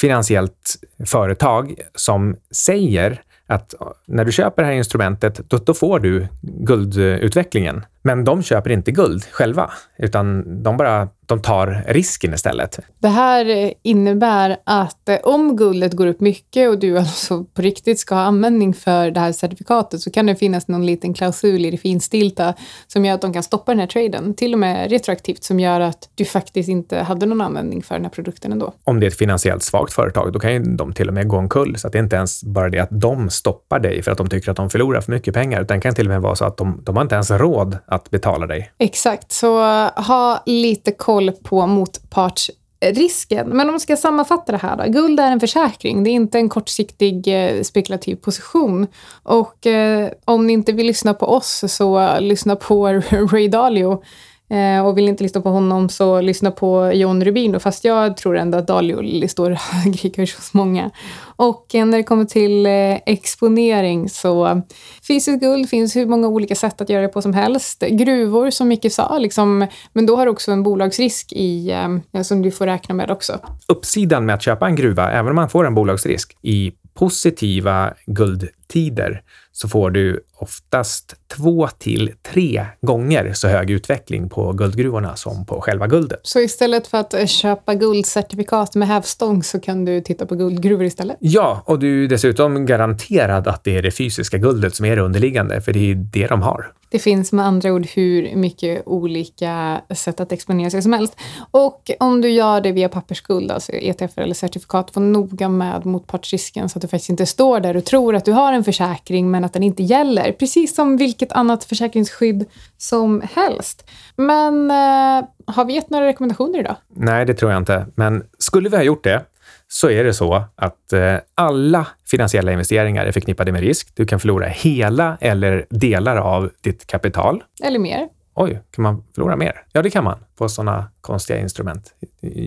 finansiellt 0.00 0.76
företag 1.06 1.74
som 1.94 2.36
säger 2.50 3.22
att 3.46 3.74
eh, 3.80 3.86
när 4.06 4.24
du 4.24 4.32
köper 4.32 4.62
det 4.62 4.66
här 4.66 4.74
instrumentet, 4.74 5.40
då, 5.50 5.58
då 5.58 5.74
får 5.74 6.00
du 6.00 6.28
guldutvecklingen. 6.42 7.84
Men 8.08 8.24
de 8.24 8.42
köper 8.42 8.70
inte 8.70 8.90
guld 8.90 9.24
själva, 9.24 9.70
utan 9.98 10.44
de 10.62 10.76
bara 10.76 11.08
de 11.28 11.42
tar 11.42 11.84
risken 11.86 12.34
istället. 12.34 12.78
Det 12.98 13.08
här 13.08 13.74
innebär 13.82 14.56
att 14.64 15.08
eh, 15.08 15.16
om 15.22 15.56
guldet 15.56 15.92
går 15.92 16.06
upp 16.06 16.20
mycket 16.20 16.68
och 16.68 16.78
du 16.78 16.98
alltså 16.98 17.44
på 17.44 17.62
riktigt 17.62 17.98
ska 17.98 18.14
ha 18.14 18.22
användning 18.22 18.74
för 18.74 19.10
det 19.10 19.20
här 19.20 19.32
certifikatet 19.32 20.00
så 20.00 20.10
kan 20.10 20.26
det 20.26 20.36
finnas 20.36 20.68
någon 20.68 20.86
liten 20.86 21.14
klausul 21.14 21.64
i 21.64 21.70
det 21.70 21.76
finstilta 21.76 22.54
som 22.86 23.04
gör 23.04 23.14
att 23.14 23.20
de 23.20 23.32
kan 23.32 23.42
stoppa 23.42 23.72
den 23.72 23.80
här 23.80 23.86
traden, 23.86 24.34
till 24.34 24.52
och 24.52 24.58
med 24.58 24.90
retroaktivt, 24.90 25.44
som 25.44 25.60
gör 25.60 25.80
att 25.80 26.08
du 26.14 26.24
faktiskt 26.24 26.68
inte 26.68 26.98
hade 26.98 27.26
någon 27.26 27.40
användning 27.40 27.82
för 27.82 27.94
den 27.94 28.04
här 28.04 28.10
produkten 28.10 28.52
ändå. 28.52 28.72
Om 28.84 29.00
det 29.00 29.06
är 29.06 29.08
ett 29.08 29.18
finansiellt 29.18 29.62
svagt 29.62 29.92
företag, 29.92 30.32
då 30.32 30.38
kan 30.38 30.52
ju 30.52 30.58
de 30.58 30.92
till 30.92 31.08
och 31.08 31.14
med 31.14 31.28
gå 31.28 31.36
omkull. 31.36 31.78
Så 31.78 31.86
att 31.86 31.92
det 31.92 31.98
är 31.98 32.02
inte 32.02 32.16
ens 32.16 32.44
bara 32.44 32.68
det 32.68 32.78
att 32.78 33.00
de 33.00 33.30
stoppar 33.30 33.80
dig 33.80 34.02
för 34.02 34.10
att 34.10 34.18
de 34.18 34.28
tycker 34.28 34.50
att 34.50 34.56
de 34.56 34.70
förlorar 34.70 35.00
för 35.00 35.12
mycket 35.12 35.34
pengar, 35.34 35.62
utan 35.62 35.76
det 35.76 35.82
kan 35.82 35.94
till 35.94 36.06
och 36.06 36.12
med 36.12 36.22
vara 36.22 36.34
så 36.34 36.44
att 36.44 36.56
de, 36.56 36.80
de 36.84 36.96
har 36.96 37.02
inte 37.02 37.14
ens 37.14 37.30
råd 37.30 37.78
att 37.86 37.97
betala 38.10 38.46
dig. 38.46 38.72
Exakt, 38.78 39.32
så 39.32 39.58
eh, 39.58 40.04
ha 40.04 40.42
lite 40.46 40.92
koll 40.92 41.32
på 41.32 41.66
motpartsrisken. 41.66 43.48
Men 43.48 43.60
om 43.60 43.72
man 43.72 43.80
ska 43.80 43.96
sammanfatta 43.96 44.52
det 44.52 44.58
här 44.58 44.76
då. 44.76 44.92
Guld 44.92 45.20
är 45.20 45.30
en 45.30 45.40
försäkring. 45.40 46.04
Det 46.04 46.10
är 46.10 46.12
inte 46.12 46.38
en 46.38 46.48
kortsiktig 46.48 47.26
eh, 47.28 47.62
spekulativ 47.62 48.16
position. 48.16 48.86
Och 49.22 49.66
eh, 49.66 50.10
om 50.24 50.46
ni 50.46 50.52
inte 50.52 50.72
vill 50.72 50.86
lyssna 50.86 51.14
på 51.14 51.26
oss 51.26 51.64
så 51.68 52.20
lyssna 52.20 52.56
på 52.56 52.86
Ray 53.32 53.48
Dalio 53.48 54.02
Eh, 54.50 54.86
och 54.86 54.98
vill 54.98 55.08
inte 55.08 55.22
lyssna 55.22 55.40
på 55.40 55.48
honom 55.48 55.88
så 55.88 56.20
lyssna 56.20 56.50
på 56.50 56.92
John 56.92 57.24
Rubino, 57.24 57.58
fast 57.58 57.84
jag 57.84 58.16
tror 58.16 58.36
ändå 58.36 58.58
att 58.58 58.66
Dalio 58.66 59.28
står 59.28 59.50
högre 59.50 60.08
i 60.08 60.10
kurs 60.10 60.36
hos 60.36 60.54
många. 60.54 60.90
Och 61.20 61.74
eh, 61.74 61.86
när 61.86 61.98
det 61.98 62.04
kommer 62.04 62.24
till 62.24 62.66
eh, 62.66 62.98
exponering 63.06 64.08
så 64.08 64.62
fysiskt 65.08 65.40
guld 65.40 65.68
finns 65.68 65.96
hur 65.96 66.06
många 66.06 66.28
olika 66.28 66.54
sätt 66.54 66.80
att 66.80 66.88
göra 66.88 67.02
det 67.02 67.08
på 67.08 67.22
som 67.22 67.34
helst. 67.34 67.84
Gruvor 67.90 68.50
som 68.50 68.68
Micke 68.68 68.92
sa, 68.92 69.18
liksom, 69.18 69.66
men 69.92 70.06
då 70.06 70.16
har 70.16 70.26
du 70.26 70.30
också 70.30 70.52
en 70.52 70.62
bolagsrisk 70.62 71.32
i, 71.32 71.70
eh, 72.12 72.22
som 72.22 72.42
du 72.42 72.50
får 72.50 72.66
räkna 72.66 72.94
med 72.94 73.10
också. 73.10 73.38
Uppsidan 73.68 74.26
med 74.26 74.34
att 74.34 74.42
köpa 74.42 74.66
en 74.66 74.76
gruva, 74.76 75.12
även 75.12 75.30
om 75.30 75.36
man 75.36 75.48
får 75.48 75.66
en 75.66 75.74
bolagsrisk, 75.74 76.36
i 76.42 76.72
positiva 76.94 77.94
guldtider 78.06 79.22
så 79.52 79.68
får 79.68 79.90
du 79.90 80.20
oftast 80.38 81.14
två 81.36 81.68
till 81.78 82.12
tre 82.22 82.66
gånger 82.80 83.32
så 83.32 83.48
hög 83.48 83.70
utveckling 83.70 84.28
på 84.28 84.52
guldgruvorna 84.52 85.16
som 85.16 85.46
på 85.46 85.60
själva 85.60 85.86
guldet. 85.86 86.20
Så 86.22 86.40
istället 86.40 86.86
för 86.86 86.98
att 86.98 87.14
eh, 87.14 87.26
köpa 87.26 87.74
guldcertifikat 87.74 88.74
med 88.74 88.88
hävstång 88.88 89.42
så 89.42 89.60
kan 89.60 89.84
du 89.84 90.00
titta 90.00 90.26
på 90.26 90.34
guldgruvor 90.34 90.84
istället? 90.84 91.16
Ja, 91.20 91.62
och 91.66 91.78
du 91.78 92.04
är 92.04 92.08
dessutom 92.08 92.66
garanterad 92.66 93.48
att 93.48 93.64
det 93.64 93.76
är 93.76 93.82
det 93.82 93.90
fysiska 93.90 94.38
guldet 94.38 94.76
som 94.76 94.86
är 94.86 94.96
det 94.96 95.02
underliggande, 95.02 95.60
för 95.60 95.72
det 95.72 95.90
är 95.90 95.94
det 95.94 96.26
de 96.26 96.42
har. 96.42 96.72
Det 96.90 96.98
finns 96.98 97.32
med 97.32 97.46
andra 97.46 97.72
ord 97.72 97.86
hur 97.86 98.36
mycket 98.36 98.82
olika 98.86 99.80
sätt 99.90 100.20
att 100.20 100.32
exponera 100.32 100.70
sig 100.70 100.82
som 100.82 100.92
helst. 100.92 101.16
Och 101.50 101.90
om 102.00 102.20
du 102.20 102.30
gör 102.30 102.60
det 102.60 102.72
via 102.72 102.88
pappersguld, 102.88 103.50
alltså 103.50 103.72
ETF 103.72 104.18
eller 104.18 104.34
certifikat, 104.34 104.96
var 104.96 105.02
noga 105.02 105.48
med 105.48 105.86
motpartsrisken 105.86 106.68
så 106.68 106.78
att 106.78 106.82
du 106.82 106.88
faktiskt 106.88 107.10
inte 107.10 107.26
står 107.26 107.60
där 107.60 107.76
och 107.76 107.84
tror 107.84 108.16
att 108.16 108.24
du 108.24 108.32
har 108.32 108.52
en 108.52 108.64
försäkring 108.64 109.30
men 109.30 109.44
att 109.44 109.52
den 109.52 109.62
inte 109.62 109.82
gäller. 109.82 110.27
Precis 110.32 110.74
som 110.74 110.96
vilket 110.96 111.32
annat 111.32 111.64
försäkringsskydd 111.64 112.44
som 112.76 113.22
helst. 113.32 113.90
Men 114.16 114.70
eh, 114.70 115.28
har 115.46 115.64
vi 115.64 115.72
gett 115.72 115.90
några 115.90 116.06
rekommendationer 116.06 116.58
idag? 116.58 116.76
Nej, 116.88 117.26
det 117.26 117.34
tror 117.34 117.50
jag 117.50 117.60
inte. 117.60 117.86
Men 117.94 118.24
skulle 118.38 118.68
vi 118.68 118.76
ha 118.76 118.82
gjort 118.82 119.04
det 119.04 119.24
så 119.68 119.90
är 119.90 120.04
det 120.04 120.14
så 120.14 120.44
att 120.54 120.92
eh, 120.92 121.16
alla 121.34 121.86
finansiella 122.06 122.52
investeringar 122.52 123.06
är 123.06 123.12
förknippade 123.12 123.52
med 123.52 123.60
risk. 123.60 123.88
Du 123.94 124.06
kan 124.06 124.20
förlora 124.20 124.46
hela 124.46 125.18
eller 125.20 125.66
delar 125.70 126.16
av 126.16 126.50
ditt 126.60 126.86
kapital. 126.86 127.44
Eller 127.62 127.78
mer. 127.78 128.08
Oj, 128.34 128.62
kan 128.70 128.82
man 128.82 129.04
förlora 129.14 129.36
mer? 129.36 129.62
Ja, 129.72 129.82
det 129.82 129.90
kan 129.90 130.04
man 130.04 130.18
på 130.36 130.48
sådana 130.48 130.90
konstiga 131.00 131.38
instrument. 131.38 131.92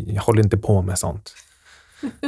Jag 0.07 0.21
håller 0.21 0.43
inte 0.43 0.57
på 0.57 0.81
med 0.81 0.99
sånt. 0.99 1.33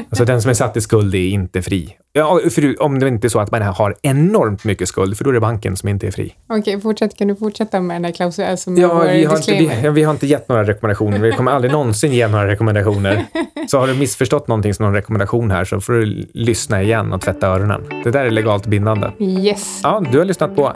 Alltså 0.10 0.26
den 0.26 0.42
som 0.42 0.50
är 0.50 0.54
satt 0.54 0.78
i 0.78 0.82
skuld 0.82 1.16
är 1.16 1.28
inte 1.28 1.62
fri. 1.62 1.96
Ja, 2.14 2.40
för 2.52 2.82
om 2.82 3.00
det 3.00 3.08
inte 3.08 3.28
är 3.28 3.30
så 3.30 3.40
att 3.40 3.52
man 3.52 3.62
har 3.62 3.96
enormt 4.02 4.64
mycket 4.64 4.88
skuld, 4.88 5.18
för 5.18 5.24
då 5.24 5.30
är 5.30 5.34
det 5.34 5.40
banken 5.40 5.78
som 5.78 5.90
inte 5.90 6.08
är 6.08 6.12
fri. 6.12 6.34
Okej, 6.50 6.82
fortsätt. 6.82 7.18
Kan 7.18 7.28
du 7.28 7.36
fortsätta 7.36 7.82
med 7.82 7.96
den 7.96 8.06
här 8.06 8.12
klausulen 8.12 8.58
som 8.58 8.78
Ja, 8.78 8.94
vår 8.94 9.04
vi 9.04 9.26
har, 9.26 9.38
inte, 9.38 9.52
vi, 9.82 9.90
vi 9.90 10.04
har 10.04 10.12
inte 10.14 10.28
gett 10.28 10.50
några 10.50 10.64
rekommendationer. 10.64 11.20
Vi 11.20 11.32
kommer 11.32 11.52
aldrig 11.52 11.72
någonsin 11.72 12.12
ge 12.14 12.28
några 12.28 12.48
rekommendationer. 12.48 13.26
Så 13.68 13.80
har 13.80 13.88
du 13.88 13.94
missförstått 13.94 14.48
någonting 14.48 14.74
som 14.74 14.86
någon 14.86 14.94
rekommendation 14.96 15.52
här 15.52 15.66
så 15.66 15.82
får 15.82 15.94
du 15.94 16.28
lyssna 16.34 16.84
igen 16.84 17.14
och 17.14 17.22
tvätta 17.22 17.48
öronen. 17.48 17.82
Det 18.04 18.12
där 18.12 18.26
är 18.26 18.32
legalt 18.32 18.66
bindande. 18.66 19.08
Yes, 19.20 19.80
Ja, 19.84 20.04
du 20.12 20.18
har 20.18 20.26
lyssnat 20.26 20.56
på 20.56 20.74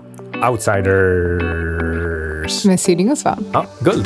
Outsiders. 0.49 2.65
med 2.65 2.79
Syding 2.79 3.12
och 3.12 3.17
Svan. 3.17 3.45
Ja, 3.53 3.65
guld. 3.79 4.05